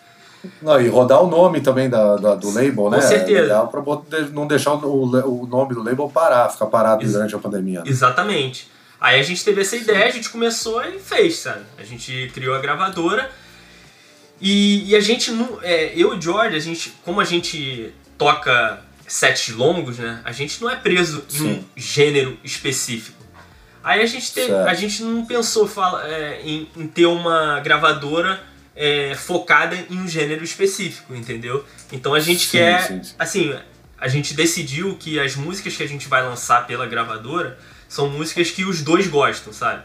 Não, 0.59 0.81
e 0.81 0.87
rodar 0.87 1.21
o 1.21 1.27
nome 1.27 1.61
também 1.61 1.87
da, 1.87 2.15
da 2.15 2.33
do 2.33 2.51
label, 2.51 2.89
né? 2.89 2.97
Com 2.97 3.07
certeza. 3.07 3.53
É 3.53 3.65
pra 3.67 3.83
não 4.31 4.47
deixar 4.47 4.73
o, 4.73 5.03
o 5.03 5.45
nome 5.45 5.75
do 5.75 5.83
label 5.83 6.09
parar, 6.09 6.49
ficar 6.49 6.65
parado 6.65 7.03
Ex 7.03 7.13
durante 7.13 7.35
a 7.35 7.37
pandemia. 7.37 7.81
Né? 7.81 7.85
Exatamente. 7.87 8.67
Aí 9.01 9.19
a 9.19 9.23
gente 9.23 9.43
teve 9.43 9.61
essa 9.61 9.75
ideia, 9.75 10.05
a 10.05 10.11
gente 10.11 10.29
começou 10.29 10.79
e 10.85 10.99
fez, 10.99 11.37
sabe? 11.37 11.65
A 11.75 11.83
gente 11.83 12.29
criou 12.35 12.53
a 12.53 12.59
gravadora 12.59 13.31
e, 14.39 14.91
e 14.91 14.95
a 14.95 14.99
gente, 14.99 15.31
é, 15.63 15.91
eu 15.95 16.13
e 16.13 16.17
o 16.17 16.21
George, 16.21 16.55
a 16.55 16.59
gente, 16.59 16.93
como 17.03 17.19
a 17.19 17.25
gente 17.25 17.91
toca 18.15 18.79
sets 19.07 19.49
longos, 19.49 19.97
né? 19.97 20.21
A 20.23 20.31
gente 20.31 20.61
não 20.61 20.69
é 20.69 20.75
preso 20.75 21.25
Sim. 21.27 21.47
em 21.47 21.51
um 21.53 21.65
gênero 21.75 22.37
específico. 22.43 23.19
Aí 23.83 24.03
a 24.03 24.05
gente, 24.05 24.31
teve, 24.31 24.53
a 24.53 24.73
gente 24.75 25.01
não 25.01 25.25
pensou 25.25 25.67
fala, 25.67 26.07
é, 26.07 26.39
em, 26.43 26.69
em 26.77 26.87
ter 26.87 27.07
uma 27.07 27.59
gravadora 27.61 28.43
é, 28.75 29.15
focada 29.15 29.75
em 29.89 29.97
um 29.97 30.07
gênero 30.07 30.43
específico, 30.43 31.15
entendeu? 31.15 31.65
Então 31.91 32.13
a 32.13 32.19
gente 32.19 32.45
sim, 32.45 32.57
quer, 32.59 32.87
sim, 32.87 33.03
sim. 33.03 33.15
assim, 33.17 33.59
a 33.97 34.07
gente 34.07 34.35
decidiu 34.35 34.95
que 34.97 35.19
as 35.19 35.35
músicas 35.35 35.75
que 35.75 35.81
a 35.81 35.87
gente 35.87 36.07
vai 36.07 36.21
lançar 36.21 36.67
pela 36.67 36.85
gravadora 36.85 37.57
são 37.91 38.09
músicas 38.09 38.49
que 38.49 38.63
os 38.63 38.81
dois 38.81 39.05
gostam, 39.07 39.51
sabe? 39.51 39.83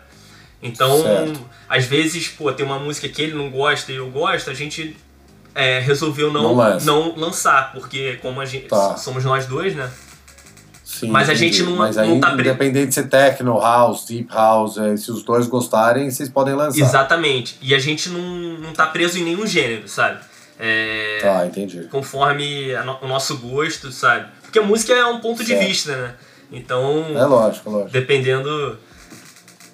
Então, 0.62 1.02
certo. 1.02 1.40
às 1.68 1.86
vezes, 1.86 2.28
pô, 2.28 2.52
tem 2.52 2.64
uma 2.64 2.78
música 2.78 3.08
que 3.08 3.20
ele 3.20 3.34
não 3.34 3.50
gosta 3.50 3.90
e 3.90 3.96
eu 3.96 4.08
gosto, 4.08 4.48
a 4.48 4.54
gente 4.54 4.96
é, 5.52 5.80
resolveu 5.80 6.32
não, 6.32 6.54
não, 6.54 6.78
não, 6.78 7.16
lançar, 7.16 7.72
porque 7.72 8.16
como 8.22 8.40
a 8.40 8.44
gente 8.44 8.68
tá. 8.68 8.96
somos 8.96 9.24
nós 9.24 9.46
dois, 9.46 9.74
né? 9.74 9.90
Sim, 10.84 11.08
mas 11.08 11.28
a 11.28 11.34
gente 11.34 11.64
não, 11.64 11.74
mas 11.74 11.98
aí, 11.98 12.08
não 12.08 12.20
tá 12.20 12.32
independente 12.32 12.86
de 12.90 12.94
ser 12.94 13.08
techno, 13.08 13.58
house, 13.60 14.06
deep 14.06 14.32
house, 14.32 14.78
é, 14.78 14.96
se 14.96 15.10
os 15.10 15.24
dois 15.24 15.48
gostarem, 15.48 16.08
vocês 16.08 16.28
podem 16.28 16.54
lançar. 16.54 16.78
Exatamente. 16.78 17.58
E 17.60 17.74
a 17.74 17.78
gente 17.80 18.08
não, 18.08 18.22
não 18.22 18.72
tá 18.72 18.86
preso 18.86 19.18
em 19.18 19.24
nenhum 19.24 19.44
gênero, 19.44 19.88
sabe? 19.88 20.20
É, 20.60 21.18
tá, 21.20 21.44
entendi. 21.44 21.88
Conforme 21.90 22.72
no, 22.84 22.98
o 23.02 23.08
nosso 23.08 23.36
gosto, 23.38 23.90
sabe? 23.90 24.28
Porque 24.42 24.60
a 24.60 24.62
música 24.62 24.92
é 24.92 25.04
um 25.04 25.18
ponto 25.18 25.44
certo. 25.44 25.58
de 25.58 25.66
vista, 25.66 25.96
né? 25.96 26.14
Então. 26.50 27.06
É 27.16 27.24
lógico, 27.24 27.70
lógico. 27.70 27.92
Dependendo. 27.92 28.78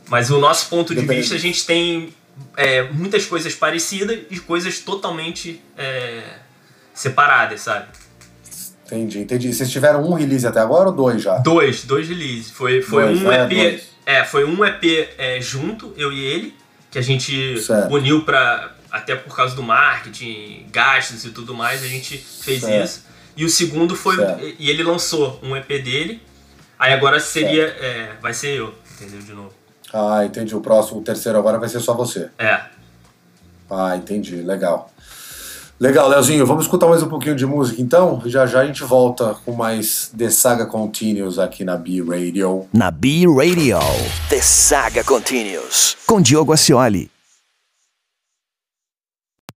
Mas 0.08 0.30
o 0.30 0.38
nosso 0.38 0.68
ponto 0.68 0.94
de 0.94 1.00
vista, 1.06 1.34
a 1.34 1.38
gente 1.38 1.64
tem 1.64 2.12
é, 2.56 2.82
muitas 2.82 3.26
coisas 3.26 3.54
parecidas 3.54 4.20
e 4.30 4.38
coisas 4.38 4.78
totalmente 4.80 5.62
é, 5.76 6.22
separadas, 6.92 7.62
sabe? 7.62 7.86
Entendi, 8.86 9.20
entendi. 9.20 9.52
Vocês 9.52 9.70
tiveram 9.70 10.04
um 10.04 10.12
release 10.12 10.46
até 10.46 10.60
agora 10.60 10.90
ou 10.90 10.94
dois 10.94 11.22
já? 11.22 11.38
Dois, 11.38 11.84
dois 11.84 12.08
releases. 12.08 12.50
Foi, 12.50 12.82
foi 12.82 13.04
dois, 13.04 13.22
um 13.22 13.32
é, 13.32 13.44
EP. 13.44 13.82
É, 14.04 14.24
foi 14.24 14.44
um 14.44 14.62
EP 14.64 15.08
é, 15.16 15.40
junto, 15.40 15.94
eu 15.96 16.12
e 16.12 16.20
ele, 16.22 16.54
que 16.90 16.98
a 16.98 17.02
gente 17.02 17.58
certo. 17.60 17.92
uniu 17.92 18.22
pra. 18.24 18.74
Até 18.90 19.16
por 19.16 19.34
causa 19.34 19.56
do 19.56 19.62
marketing, 19.62 20.66
gastos 20.70 21.24
e 21.24 21.30
tudo 21.30 21.54
mais, 21.54 21.82
a 21.82 21.86
gente 21.86 22.18
fez 22.18 22.60
certo. 22.60 22.84
isso. 22.84 23.06
E 23.34 23.42
o 23.46 23.48
segundo 23.48 23.96
foi. 23.96 24.16
Certo. 24.16 24.44
E 24.58 24.68
ele 24.68 24.82
lançou 24.82 25.40
um 25.42 25.56
EP 25.56 25.68
dele. 25.82 26.20
Aí 26.82 26.92
agora 26.92 27.20
seria. 27.20 27.62
É, 27.62 28.14
vai 28.20 28.34
ser 28.34 28.58
eu, 28.58 28.74
entendeu? 28.96 29.20
De 29.20 29.32
novo. 29.32 29.52
Ah, 29.94 30.24
entendi. 30.24 30.52
O 30.56 30.60
próximo, 30.60 30.98
o 30.98 31.02
terceiro 31.04 31.38
agora 31.38 31.56
vai 31.56 31.68
ser 31.68 31.78
só 31.78 31.94
você. 31.94 32.28
É. 32.36 32.60
Ah, 33.70 33.96
entendi. 33.96 34.42
Legal. 34.42 34.90
Legal, 35.78 36.08
Leozinho. 36.08 36.44
Vamos 36.44 36.64
escutar 36.64 36.88
mais 36.88 37.00
um 37.00 37.08
pouquinho 37.08 37.36
de 37.36 37.46
música 37.46 37.80
então? 37.80 38.20
Já 38.26 38.46
já 38.48 38.62
a 38.62 38.66
gente 38.66 38.82
volta 38.82 39.32
com 39.44 39.52
mais 39.52 40.12
The 40.18 40.28
Saga 40.28 40.66
Continues 40.66 41.38
aqui 41.38 41.64
na 41.64 41.76
B 41.76 42.02
Radio. 42.02 42.66
Na 42.72 42.90
B 42.90 43.26
Radio, 43.28 43.78
The 44.28 44.40
Saga 44.40 45.04
Continues, 45.04 45.96
com 46.04 46.20
Diogo 46.20 46.52
Ascioli. 46.52 47.08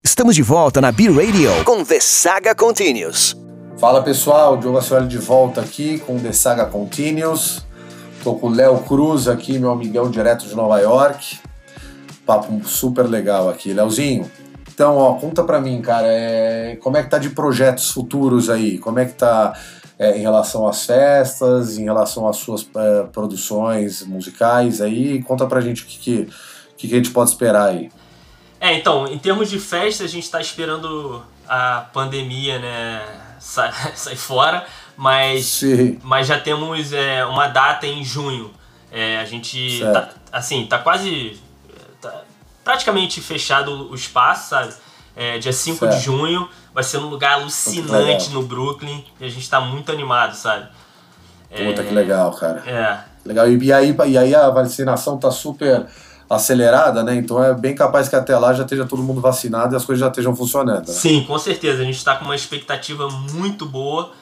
Estamos 0.05 0.37
de 0.37 0.43
volta 0.43 0.81
na 0.81 0.93
B 0.93 1.09
Radio 1.09 1.65
com 1.65 1.85
The 1.85 1.99
Saga 1.99 2.55
Continues. 2.55 3.37
Fala 3.79 4.03
pessoal, 4.03 4.57
Diogo 4.57 4.79
Ascioli 4.79 5.07
de 5.07 5.19
volta 5.19 5.61
aqui 5.61 5.99
com 5.99 6.19
The 6.19 6.33
Saga 6.33 6.65
Continues. 6.65 7.67
Tô 8.25 8.35
com 8.35 8.47
o 8.47 8.51
Léo 8.51 8.79
Cruz 8.85 9.29
aqui, 9.29 9.59
meu 9.59 9.71
amigão 9.71 10.11
direto 10.11 10.47
de 10.47 10.55
Nova 10.55 10.81
York. 10.81 11.39
Papo 12.25 12.67
super 12.67 13.03
legal 13.03 13.51
aqui. 13.51 13.75
Léozinho, 13.75 14.31
então, 14.67 14.97
ó, 14.97 15.15
conta 15.15 15.45
pra 15.45 15.61
mim, 15.61 15.83
cara, 15.83 16.07
é, 16.07 16.77
como 16.77 16.97
é 16.97 17.03
que 17.03 17.11
tá 17.11 17.19
de 17.19 17.29
projetos 17.31 17.91
futuros 17.91 18.49
aí? 18.49 18.79
Como 18.79 18.99
é 18.99 19.05
que 19.05 19.13
tá 19.13 19.53
é, 19.99 20.17
em 20.17 20.23
relação 20.23 20.67
às 20.67 20.87
festas, 20.87 21.77
em 21.77 21.85
relação 21.85 22.27
às 22.27 22.39
suas 22.39 22.67
é, 22.75 23.03
produções 23.13 24.03
musicais 24.07 24.81
aí? 24.81 25.23
Conta 25.23 25.47
pra 25.47 25.61
gente 25.61 25.83
o 25.83 25.87
que, 25.87 25.99
que, 25.99 26.29
que, 26.79 26.89
que 26.89 26.95
a 26.95 26.97
gente 26.97 27.11
pode 27.11 27.29
esperar 27.29 27.69
aí. 27.69 27.91
É, 28.59 28.73
então, 28.73 29.07
em 29.07 29.19
termos 29.19 29.51
de 29.51 29.61
festa, 29.61 30.05
a 30.05 30.09
gente 30.09 30.25
está 30.25 30.41
esperando 30.41 31.23
a 31.47 31.87
pandemia, 31.93 32.59
né, 32.59 33.03
sair 33.95 34.17
fora, 34.17 34.67
mas, 34.97 35.63
mas 36.03 36.27
já 36.27 36.39
temos 36.39 36.93
é, 36.93 37.25
uma 37.25 37.49
data 37.49 37.87
em 37.87 38.05
junho. 38.05 38.51
É, 38.91 39.19
a 39.19 39.25
gente, 39.25 39.81
tá, 39.81 40.11
assim, 40.33 40.67
tá 40.67 40.79
quase 40.79 41.41
praticamente 42.65 43.21
fechado 43.21 43.91
o 43.91 43.95
espaço, 43.95 44.51
sabe? 44.51 44.75
É, 45.15 45.39
dia 45.39 45.53
5 45.53 45.79
certo. 45.79 45.97
de 45.97 46.01
junho, 46.01 46.49
vai 46.75 46.85
ser 46.85 46.99
um 46.99 47.07
lugar 47.07 47.35
alucinante 47.35 48.31
no 48.31 48.43
Brooklyn 48.43 49.05
e 49.19 49.25
a 49.25 49.29
gente 49.29 49.49
tá 49.49 49.61
muito 49.61 49.91
animado, 49.91 50.35
sabe? 50.35 50.69
Puta, 51.49 51.83
é, 51.83 51.85
que 51.87 51.95
legal, 51.95 52.33
cara. 52.33 52.63
É. 52.67 52.99
Legal. 53.25 53.49
E, 53.49 53.73
aí, 53.73 53.97
e 54.09 54.19
aí 54.19 54.35
a 54.35 54.51
vacinação 54.51 55.17
tá 55.17 55.31
super 55.31 55.87
acelerada, 56.29 57.03
né? 57.03 57.15
Então 57.15 57.43
é 57.43 57.55
bem 57.55 57.75
capaz 57.75 58.09
que 58.09 58.17
até 58.17 58.37
lá 58.37 58.53
já 58.53 58.65
esteja 58.65 58.85
todo 58.85 59.03
mundo 59.03 59.21
vacinado 59.21 59.75
e 59.75 59.77
as 59.77 59.85
coisas 59.85 60.01
já 60.01 60.09
estejam 60.09 60.35
funcionando. 60.35 60.87
Né? 60.87 60.93
Sim, 60.93 61.25
com 61.25 61.39
certeza. 61.39 61.83
A 61.83 61.85
gente 61.85 61.97
está 61.97 62.17
com 62.17 62.25
uma 62.25 62.35
expectativa 62.35 63.09
muito 63.09 63.67
boa 63.67 64.13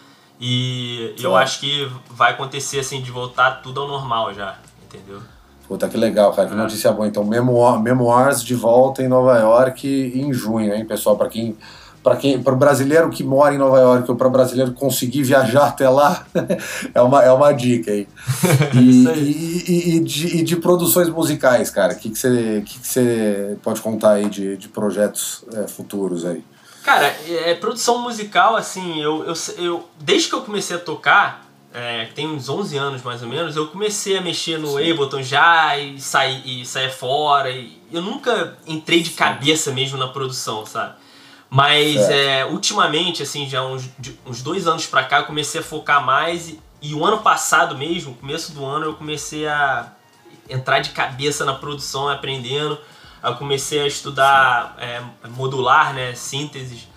e 0.40 1.14
eu 1.18 1.34
acho 1.34 1.60
que 1.60 1.90
vai 2.10 2.32
acontecer 2.32 2.80
assim 2.80 3.00
de 3.00 3.10
voltar 3.10 3.62
tudo 3.62 3.80
ao 3.80 3.88
normal 3.88 4.34
já, 4.34 4.56
entendeu? 4.84 5.20
Puta, 5.66 5.88
que 5.88 5.96
legal, 5.96 6.30
cara, 6.34 6.48
que 6.48 6.54
notícia 6.54 6.92
boa. 6.92 7.08
Então, 7.08 7.24
Memoir, 7.24 7.80
Memoirs 7.80 8.44
de 8.44 8.54
volta 8.54 9.02
em 9.02 9.08
Nova 9.08 9.38
York 9.38 9.88
em 9.88 10.30
junho, 10.32 10.74
hein, 10.74 10.84
pessoal? 10.84 11.16
Para 11.16 11.30
quem 11.30 11.56
para 12.04 12.16
quem 12.16 12.40
para 12.40 12.52
o 12.52 12.56
brasileiro 12.56 13.08
que 13.08 13.24
mora 13.24 13.54
em 13.54 13.58
Nova 13.58 13.80
York 13.80 14.10
ou 14.10 14.16
para 14.16 14.28
o 14.28 14.30
brasileiro 14.30 14.72
conseguir 14.72 15.22
viajar 15.22 15.68
até 15.68 15.88
lá 15.88 16.26
é 16.94 17.00
uma, 17.00 17.22
é 17.24 17.32
uma 17.32 17.50
dica 17.50 17.90
aí. 17.90 18.06
E, 18.74 18.78
e, 18.78 19.64
e, 19.66 19.96
e, 19.96 20.00
de, 20.00 20.42
de 20.42 20.56
produções 20.56 21.08
musicais, 21.08 21.70
cara, 21.70 21.94
o 21.94 21.96
que, 21.96 22.10
que, 22.10 22.18
você, 22.18 22.62
que, 22.66 22.78
que 22.78 22.86
você 22.86 23.56
pode 23.62 23.80
contar 23.80 24.12
aí 24.12 24.28
de, 24.28 24.58
de 24.58 24.68
projetos 24.68 25.44
é, 25.54 25.66
futuros 25.66 26.26
aí? 26.26 26.44
Cara, 26.82 27.06
é, 27.26 27.54
produção 27.54 28.02
musical, 28.02 28.54
assim, 28.54 29.00
eu, 29.00 29.24
eu, 29.24 29.34
eu 29.56 29.88
desde 29.98 30.28
que 30.28 30.34
eu 30.34 30.42
comecei 30.42 30.76
a 30.76 30.78
tocar, 30.78 31.46
é, 31.72 32.04
tem 32.14 32.26
uns 32.28 32.50
11 32.50 32.76
anos 32.76 33.02
mais 33.02 33.22
ou 33.22 33.28
menos, 33.28 33.56
eu 33.56 33.68
comecei 33.68 34.18
a 34.18 34.20
mexer 34.20 34.58
no 34.58 34.76
Sim. 34.76 34.92
Ableton 34.92 35.22
já 35.22 35.78
e 35.78 35.98
sair, 35.98 36.42
e 36.44 36.66
sair 36.66 36.90
fora. 36.90 37.50
E 37.50 37.78
eu 37.90 38.02
nunca 38.02 38.58
entrei 38.66 39.02
de 39.02 39.10
cabeça 39.10 39.72
mesmo 39.72 39.96
na 39.96 40.08
produção, 40.08 40.66
sabe? 40.66 40.94
Mas 41.54 42.10
é, 42.10 42.44
ultimamente, 42.44 43.22
assim, 43.22 43.48
já 43.48 43.62
uns, 43.62 43.88
uns 44.26 44.42
dois 44.42 44.66
anos 44.66 44.86
pra 44.86 45.04
cá, 45.04 45.18
eu 45.18 45.24
comecei 45.24 45.60
a 45.60 45.64
focar 45.64 46.04
mais. 46.04 46.48
E, 46.48 46.60
e 46.82 46.94
o 46.94 47.06
ano 47.06 47.18
passado 47.18 47.78
mesmo, 47.78 48.12
começo 48.16 48.52
do 48.52 48.66
ano, 48.66 48.86
eu 48.86 48.94
comecei 48.94 49.46
a 49.46 49.92
entrar 50.50 50.80
de 50.80 50.90
cabeça 50.90 51.44
na 51.44 51.54
produção, 51.54 52.08
aprendendo. 52.08 52.76
Eu 53.22 53.36
comecei 53.36 53.80
a 53.82 53.86
estudar 53.86 54.76
é, 54.80 55.00
modular, 55.30 55.94
né, 55.94 56.12
sínteses 56.16 56.88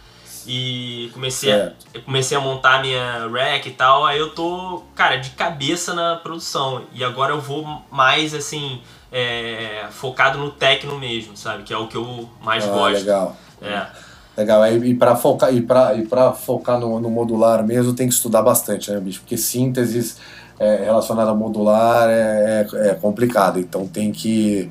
e 0.47 1.11
comecei 1.13 1.51
a, 1.51 1.73
comecei 2.03 2.35
a 2.35 2.39
montar 2.39 2.81
minha 2.81 3.29
rack 3.31 3.69
e 3.69 3.73
tal, 3.73 4.05
aí 4.05 4.17
eu 4.17 4.31
tô, 4.31 4.83
cara, 4.95 5.17
de 5.17 5.29
cabeça 5.31 5.93
na 5.93 6.15
produção. 6.15 6.83
E 6.93 7.03
agora 7.03 7.31
eu 7.31 7.39
vou 7.39 7.85
mais 7.91 8.33
assim, 8.33 8.81
é, 9.11 9.85
focado 9.91 10.39
no 10.39 10.49
techno 10.49 10.97
mesmo, 10.97 11.37
sabe? 11.37 11.61
Que 11.61 11.71
é 11.71 11.77
o 11.77 11.87
que 11.87 11.95
eu 11.95 12.27
mais 12.41 12.63
ah, 12.63 12.71
gosto. 12.71 12.97
Legal. 12.97 13.37
É. 13.61 14.06
Legal, 14.37 14.67
e 14.67 14.93
para 14.93 15.15
focar, 15.15 15.51
e 15.51 15.61
pra, 15.61 15.95
e 15.95 16.05
pra 16.05 16.31
focar 16.31 16.79
no, 16.79 16.99
no 16.99 17.09
modular 17.09 17.65
mesmo 17.65 17.95
tem 17.95 18.07
que 18.07 18.13
estudar 18.13 18.43
bastante, 18.43 18.91
né, 18.91 18.99
bicho? 18.99 19.21
Porque 19.21 19.35
sínteses 19.35 20.17
é, 20.59 20.83
relacionada 20.83 21.31
a 21.31 21.33
modular 21.33 22.07
é, 22.07 22.67
é, 22.71 22.89
é 22.89 22.93
complicado, 22.93 23.59
então 23.59 23.87
tem 23.87 24.11
que 24.11 24.69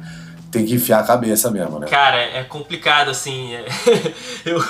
tem 0.50 0.64
que 0.64 0.74
enfiar 0.74 1.00
a 1.00 1.02
cabeça 1.02 1.50
mesmo, 1.50 1.78
né? 1.78 1.86
Cara, 1.86 2.18
é 2.18 2.42
complicado, 2.44 3.10
assim. 3.10 3.54
É... 3.54 3.66
eu, 4.44 4.64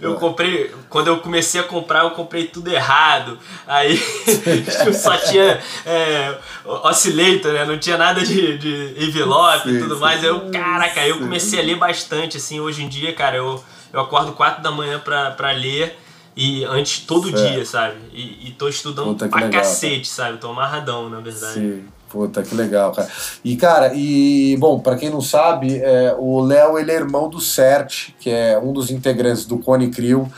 eu 0.00 0.14
comprei. 0.16 0.70
Quando 0.88 1.08
eu 1.08 1.18
comecei 1.18 1.60
a 1.60 1.64
comprar, 1.64 2.04
eu 2.04 2.10
comprei 2.10 2.46
tudo 2.46 2.70
errado. 2.70 3.38
Aí 3.66 3.96
só 4.94 5.16
tinha 5.16 5.60
é, 5.86 6.36
oscillator, 6.64 7.52
né? 7.52 7.64
Não 7.64 7.78
tinha 7.78 7.96
nada 7.96 8.22
de, 8.22 8.58
de 8.58 8.94
envelope 9.04 9.68
sim, 9.68 9.76
e 9.76 9.80
tudo 9.80 9.94
sim, 9.94 10.00
mais. 10.00 10.22
Aí 10.22 10.28
eu, 10.28 10.50
caraca, 10.50 11.06
eu 11.06 11.18
comecei 11.18 11.58
a 11.58 11.62
ler 11.62 11.76
bastante, 11.76 12.36
assim. 12.36 12.60
Hoje 12.60 12.84
em 12.84 12.88
dia, 12.88 13.12
cara, 13.12 13.36
eu, 13.36 13.62
eu 13.92 14.00
acordo 14.00 14.32
4 14.32 14.62
da 14.62 14.70
manhã 14.70 14.98
pra, 14.98 15.30
pra 15.32 15.52
ler. 15.52 15.98
E 16.36 16.64
antes, 16.64 17.00
todo 17.00 17.30
certo. 17.30 17.52
dia, 17.52 17.64
sabe? 17.64 17.96
E, 18.12 18.48
e 18.48 18.50
tô 18.52 18.68
estudando 18.68 19.06
Puta, 19.06 19.28
pra 19.28 19.44
legal, 19.44 19.62
cacete, 19.62 20.10
cara. 20.10 20.28
sabe? 20.28 20.38
Tô 20.38 20.50
amarradão, 20.50 21.08
na 21.08 21.20
verdade. 21.20 21.54
Sim. 21.54 21.84
Puta, 22.14 22.44
que 22.44 22.54
legal, 22.54 22.92
cara. 22.92 23.08
E, 23.44 23.56
cara, 23.56 23.92
e, 23.92 24.56
bom, 24.60 24.78
para 24.78 24.94
quem 24.94 25.10
não 25.10 25.20
sabe, 25.20 25.78
é, 25.78 26.14
o 26.16 26.38
Léo, 26.38 26.78
ele 26.78 26.92
é 26.92 26.94
irmão 26.94 27.28
do 27.28 27.40
Cert, 27.40 28.10
que 28.20 28.30
é 28.30 28.56
um 28.56 28.72
dos 28.72 28.88
integrantes 28.88 29.44
do 29.44 29.58
Cone 29.58 29.90
Crew, 29.90 30.28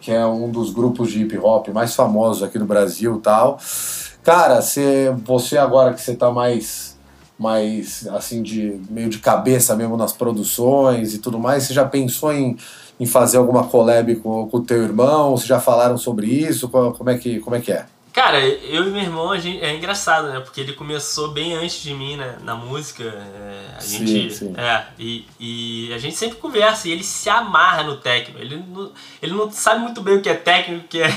que 0.00 0.10
é 0.10 0.24
um 0.26 0.50
dos 0.50 0.72
grupos 0.72 1.12
de 1.12 1.20
hip 1.20 1.36
hop 1.36 1.68
mais 1.68 1.94
famosos 1.94 2.42
aqui 2.42 2.58
no 2.58 2.64
Brasil 2.64 3.20
tal. 3.22 3.58
Cara, 4.22 4.62
cê, 4.62 5.14
você 5.26 5.58
agora 5.58 5.92
que 5.92 6.00
você 6.00 6.14
tá 6.14 6.30
mais, 6.30 6.96
mais, 7.38 8.08
assim, 8.08 8.42
de 8.42 8.80
meio 8.88 9.10
de 9.10 9.18
cabeça 9.18 9.76
mesmo 9.76 9.94
nas 9.94 10.14
produções 10.14 11.12
e 11.12 11.18
tudo 11.18 11.38
mais, 11.38 11.64
você 11.64 11.74
já 11.74 11.84
pensou 11.84 12.32
em, 12.32 12.56
em 12.98 13.04
fazer 13.04 13.36
alguma 13.36 13.64
collab 13.64 14.16
com 14.16 14.48
o 14.50 14.60
teu 14.62 14.82
irmão? 14.82 15.32
Vocês 15.32 15.48
já 15.48 15.60
falaram 15.60 15.98
sobre 15.98 16.28
isso? 16.28 16.70
Como 16.70 17.10
é 17.10 17.18
que, 17.18 17.40
como 17.40 17.56
é, 17.56 17.60
que 17.60 17.72
é? 17.72 17.84
Cara, 18.16 18.40
eu 18.40 18.86
e 18.86 18.90
meu 18.90 19.02
irmão, 19.02 19.38
gente, 19.38 19.62
é 19.62 19.76
engraçado, 19.76 20.28
né? 20.28 20.40
Porque 20.40 20.58
ele 20.58 20.72
começou 20.72 21.32
bem 21.32 21.52
antes 21.52 21.82
de 21.82 21.92
mim, 21.92 22.16
né? 22.16 22.36
Na 22.42 22.54
música. 22.54 23.04
É, 23.04 23.76
a 23.76 23.80
sim, 23.82 24.06
gente. 24.06 24.34
Sim. 24.34 24.54
É, 24.56 24.84
e, 24.98 25.26
e 25.38 25.92
a 25.92 25.98
gente 25.98 26.16
sempre 26.16 26.38
conversa 26.38 26.88
e 26.88 26.92
ele 26.92 27.04
se 27.04 27.28
amarra 27.28 27.82
no 27.82 27.98
técnico. 27.98 28.40
Ele 28.40 28.56
não, 28.56 28.90
ele 29.20 29.32
não 29.34 29.50
sabe 29.50 29.82
muito 29.82 30.00
bem 30.00 30.16
o 30.16 30.22
que 30.22 30.30
é 30.30 30.34
técnico, 30.34 30.86
o 30.86 30.88
que 30.88 31.02
é, 31.02 31.08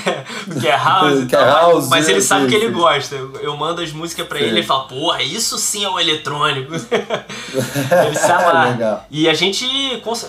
o 0.45 0.59
que 0.59 0.67
é 0.67 0.75
house, 0.75 1.23
que 1.29 1.35
é 1.37 1.39
house 1.39 1.87
mas, 1.87 2.09
ele 2.09 2.19
sabe 2.19 2.47
o 2.47 2.49
que 2.49 2.55
ele 2.55 2.69
gosta. 2.69 3.15
Eu, 3.15 3.55
mando 3.55 3.81
as 3.81 3.93
músicas 3.93 4.27
pra 4.27 4.37
ele 4.37 4.47
e 4.47 4.51
ele 4.57 4.63
fala, 4.63 4.83
porra, 4.83 5.23
isso 5.23 5.57
sim 5.57 5.85
é 5.85 5.89
o 5.89 5.97
eletrônico. 5.97 6.73
ele 6.75 8.15
se 8.15 8.29
amarra. 8.29 8.71
Legal. 8.71 9.05
E 9.09 9.29
a 9.29 9.33
gente, 9.33 9.65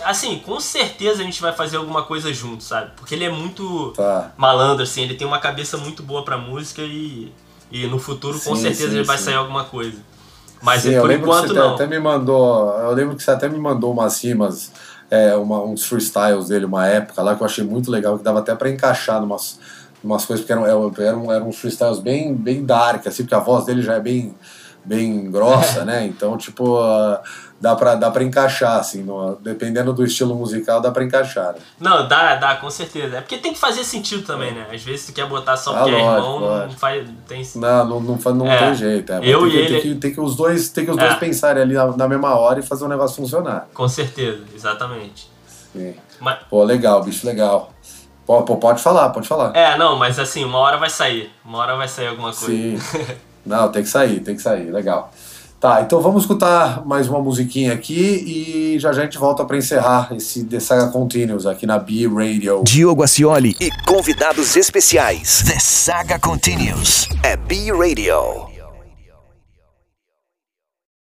assim, 0.05 0.39
com 0.39 0.61
certeza 0.61 1.21
a 1.21 1.25
gente 1.25 1.43
vai 1.43 1.53
fazer 1.53 1.79
alguma 1.79 2.05
coisa 2.05 2.33
junto, 2.33 2.63
sabe? 2.63 2.93
Porque 2.95 3.17
ele 3.17 3.25
é 3.25 3.31
muito 3.31 3.93
tá. 3.97 4.31
malandro, 4.37 4.85
assim, 4.85 5.03
ele 5.03 5.15
tem 5.15 5.27
uma 5.27 5.41
cabeça 5.41 5.77
muito 5.77 6.05
boa 6.05 6.25
pra 6.25 6.39
música 6.39 6.60
música 6.61 6.83
e, 6.83 7.33
e 7.73 7.87
no 7.87 7.99
futuro 7.99 8.39
sim, 8.39 8.51
com 8.51 8.57
certeza 8.57 8.91
sim, 8.91 9.03
vai 9.03 9.19
sim. 9.19 9.25
sair 9.25 9.35
alguma 9.35 9.65
coisa. 9.65 9.99
Mas 10.63 10.83
sim, 10.83 11.01
por 11.01 11.11
enquanto 11.11 11.55
não. 11.55 11.75
Até 11.75 11.87
me 11.87 11.99
mandou, 11.99 12.71
eu 12.81 12.93
lembro 12.93 13.17
que 13.17 13.23
você 13.23 13.31
até 13.31 13.49
me 13.49 13.59
mandou 13.59 13.93
umas 13.93 14.23
rimas, 14.23 14.71
é, 15.11 15.35
uma, 15.35 15.63
uns 15.63 15.87
freestyles 15.87 16.49
dele, 16.49 16.67
uma 16.67 16.87
época 16.87 17.23
lá 17.23 17.35
que 17.35 17.43
eu 17.43 17.47
achei 17.47 17.65
muito 17.65 17.91
legal, 17.91 18.19
que 18.19 18.25
dava 18.25 18.41
até 18.41 18.55
para 18.55 18.69
encaixar 18.69 19.21
numas, 19.21 19.59
umas 20.05 20.27
coisas, 20.27 20.45
porque 20.45 20.53
eram, 20.53 20.67
eram, 20.67 20.93
eram, 20.99 21.33
eram 21.33 21.49
uns 21.49 21.57
freestyles 21.57 21.99
bem, 21.99 22.35
bem 22.35 22.65
dark, 22.65 23.07
assim, 23.07 23.23
porque 23.23 23.35
a 23.35 23.41
voz 23.41 23.65
dele 23.65 23.81
já 23.81 23.95
é 23.95 24.01
bem 24.01 24.35
bem 24.85 25.31
grossa, 25.31 25.85
né? 25.85 26.07
Então, 26.07 26.37
tipo, 26.37 26.79
dá 27.61 27.77
pra, 27.77 27.95
dá 27.95 28.11
pra 28.11 28.23
encaixar, 28.25 28.79
assim, 28.79 29.03
no, 29.03 29.37
dependendo 29.37 29.93
do 29.93 30.05
estilo 30.05 30.35
musical, 30.35 30.81
dá 30.81 30.91
pra 30.91 31.05
encaixar. 31.05 31.53
Né? 31.53 31.61
Não, 31.79 32.09
dá, 32.09 32.37
dá, 32.37 32.57
com 32.57 32.71
certeza. 32.71 33.19
É 33.19 33.21
porque 33.21 33.37
tem 33.37 33.53
que 33.53 33.59
fazer 33.59 33.85
sentido 33.85 34.25
também, 34.25 34.53
né? 34.53 34.67
Às 34.73 34.83
vezes 34.83 35.07
tu 35.07 35.13
quer 35.13 35.27
botar 35.27 35.57
só 35.57 35.75
ah, 35.75 35.83
porque 35.83 35.95
é 35.95 35.99
irmão, 35.99 36.41
não 36.41 36.71
faz. 36.71 37.09
Tem... 37.29 37.47
Não, 37.57 37.85
não, 37.85 38.01
não, 38.01 38.35
não 38.35 38.51
é, 38.51 38.59
tem 38.59 38.75
jeito. 38.75 39.13
É, 39.13 39.21
eu 39.23 39.41
tem, 39.41 39.51
e 39.51 39.57
ele... 39.57 39.69
tem, 39.69 39.81
que, 39.81 39.95
tem 39.97 40.13
que 40.15 40.21
os 40.21 40.35
dois, 40.35 40.71
tem 40.71 40.85
que 40.85 40.91
os 40.91 40.97
dois 40.97 41.13
é. 41.13 41.17
pensarem 41.17 41.63
ali 41.63 41.75
na, 41.75 41.97
na, 41.97 42.09
mesma 42.09 42.35
hora 42.35 42.61
e 42.61 42.63
fazer 42.63 42.85
o 42.85 42.89
negócio 42.89 43.17
funcionar. 43.17 43.69
Com 43.75 43.89
certeza, 43.89 44.43
exatamente. 44.55 45.31
Sim. 45.73 45.95
Mas... 46.19 46.39
Pô, 46.49 46.65
legal, 46.65 47.03
bicho, 47.03 47.27
legal. 47.27 47.73
Pô, 48.27 48.43
pô, 48.43 48.57
pode 48.57 48.83
falar, 48.83 49.11
pode 49.11 49.27
falar. 49.27 49.55
É, 49.57 49.77
não, 49.77 49.97
mas 49.97 50.19
assim, 50.19 50.45
uma 50.45 50.59
hora 50.59 50.77
vai 50.79 50.89
sair. 50.89 51.31
Uma 51.45 51.59
hora 51.59 51.77
vai 51.77 51.89
sair 51.89 52.09
alguma 52.09 52.33
coisa. 52.33 52.47
Sim. 52.47 52.79
não, 53.45 53.71
tem 53.71 53.83
que 53.83 53.89
sair, 53.89 54.21
tem 54.21 54.37
que 54.37 54.43
sair. 54.43 54.71
Legal. 54.71 55.13
Tá, 55.61 55.83
então 55.83 56.01
vamos 56.01 56.23
escutar 56.23 56.87
mais 56.87 57.07
uma 57.07 57.21
musiquinha 57.21 57.75
aqui 57.75 57.93
e 57.95 58.79
já 58.79 58.95
já 58.95 59.03
a 59.03 59.05
gente 59.05 59.19
volta 59.19 59.45
para 59.45 59.59
encerrar 59.59 60.09
esse 60.17 60.43
The 60.45 60.59
Saga 60.59 60.91
Continuous 60.91 61.45
aqui 61.45 61.67
na 61.67 61.79
B 61.79 62.09
Radio. 62.09 62.63
Diogo 62.65 63.03
Acioli 63.03 63.55
e 63.61 63.71
convidados 63.85 64.57
especiais. 64.57 65.43
The 65.47 65.59
Saga 65.59 66.19
Continuous 66.19 67.07
é 67.23 67.37
B 67.37 67.71
Radio. 67.73 68.49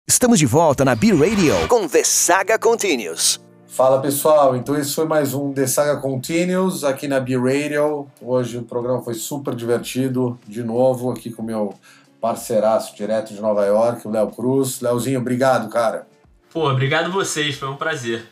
Estamos 0.08 0.40
de 0.40 0.48
volta 0.48 0.84
na 0.84 0.96
B 0.96 1.12
Radio 1.12 1.68
com 1.68 1.88
The 1.88 2.04
Saga 2.04 2.58
Continuous. 2.58 3.40
Fala 3.68 4.02
pessoal, 4.02 4.56
então 4.56 4.76
esse 4.76 4.96
foi 4.96 5.06
mais 5.06 5.36
um 5.36 5.54
The 5.54 5.68
Saga 5.68 5.98
Continuous 5.98 6.84
aqui 6.84 7.08
na 7.08 7.20
B 7.20 7.38
Radio. 7.38 8.08
Hoje 8.20 8.58
o 8.58 8.64
programa 8.64 9.04
foi 9.04 9.14
super 9.14 9.54
divertido, 9.54 10.40
de 10.48 10.64
novo 10.64 11.12
aqui 11.12 11.30
com 11.30 11.44
o 11.44 11.46
meu 11.46 11.76
parceiraço 12.20 12.96
direto 12.96 13.34
de 13.34 13.42
Nova 13.42 13.66
York, 13.66 14.08
o 14.08 14.12
Léo 14.12 14.30
Cruz. 14.30 14.82
Léozinho, 14.82 15.20
obrigado, 15.20 15.70
cara. 15.70 16.08
Pô, 16.52 16.70
obrigado 16.70 17.12
vocês, 17.12 17.56
foi 17.56 17.70
um 17.70 17.76
prazer. 17.76 18.28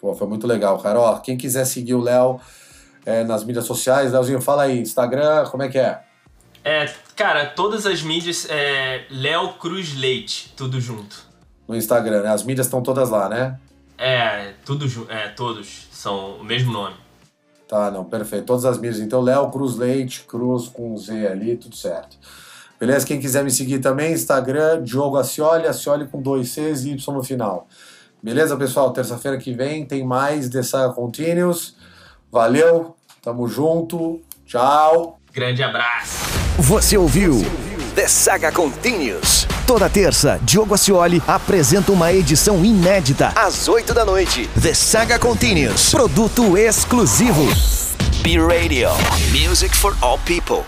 Pô, 0.00 0.14
foi 0.14 0.26
muito 0.26 0.46
legal, 0.46 0.78
cara. 0.78 1.00
Ó, 1.00 1.18
quem 1.18 1.36
quiser 1.36 1.64
seguir 1.64 1.94
o 1.94 2.00
Léo 2.00 2.40
é, 3.04 3.24
nas 3.24 3.44
mídias 3.44 3.64
sociais, 3.64 4.12
Léozinho, 4.12 4.40
fala 4.40 4.64
aí, 4.64 4.80
Instagram, 4.80 5.46
como 5.46 5.62
é 5.62 5.68
que 5.68 5.78
é? 5.78 6.00
É, 6.62 6.92
cara, 7.14 7.46
todas 7.46 7.86
as 7.86 8.02
mídias 8.02 8.46
é 8.50 9.06
Léo 9.08 9.54
Cruz 9.54 9.94
Leite, 9.94 10.52
tudo 10.56 10.80
junto. 10.80 11.24
No 11.66 11.76
Instagram, 11.76 12.22
né? 12.22 12.30
As 12.30 12.42
mídias 12.42 12.66
estão 12.66 12.82
todas 12.82 13.08
lá, 13.08 13.28
né? 13.28 13.58
É, 13.96 14.52
tudo 14.64 14.86
é, 15.08 15.28
todos 15.28 15.86
são 15.90 16.36
o 16.36 16.44
mesmo 16.44 16.72
nome. 16.72 16.96
Tá, 17.68 17.90
não, 17.90 18.04
perfeito. 18.04 18.46
Todas 18.46 18.64
as 18.64 18.78
mídias. 18.78 19.00
Então, 19.00 19.20
Léo 19.20 19.50
Cruz 19.50 19.76
Leite, 19.76 20.22
Cruz 20.22 20.68
com 20.68 20.96
Z 20.96 21.26
ali, 21.26 21.56
tudo 21.56 21.74
certo. 21.74 22.16
Beleza? 22.78 23.06
Quem 23.06 23.18
quiser 23.18 23.42
me 23.42 23.50
seguir 23.50 23.78
também, 23.78 24.12
Instagram, 24.12 24.82
Diogo 24.82 25.16
Acioli, 25.16 25.66
Acioli 25.66 26.06
com 26.06 26.20
dois 26.20 26.50
Cs 26.50 26.84
e 26.84 26.90
Y 26.92 27.14
no 27.14 27.22
final. 27.22 27.66
Beleza, 28.22 28.56
pessoal? 28.56 28.90
Terça-feira 28.92 29.38
que 29.38 29.52
vem 29.52 29.84
tem 29.84 30.04
mais 30.04 30.48
The 30.48 30.62
Saga 30.62 30.92
Continuous. 30.92 31.76
Valeu, 32.30 32.96
tamo 33.22 33.46
junto, 33.48 34.20
tchau. 34.44 35.18
Grande 35.32 35.62
abraço. 35.62 36.26
Você 36.58 36.96
ouviu 36.96 37.34
The 37.94 38.08
Saga 38.08 38.52
Continuous. 38.52 39.46
Toda 39.66 39.88
terça, 39.88 40.38
Diogo 40.42 40.74
Acioli 40.74 41.22
apresenta 41.26 41.92
uma 41.92 42.12
edição 42.12 42.64
inédita 42.64 43.32
às 43.34 43.68
8 43.68 43.94
da 43.94 44.04
noite. 44.04 44.48
The 44.60 44.74
Saga 44.74 45.18
Continuous. 45.18 45.90
Produto 45.90 46.56
exclusivo. 46.58 47.42
B-Radio. 48.22 48.90
Music 49.32 49.74
for 49.74 49.96
all 50.02 50.18
people. 50.26 50.64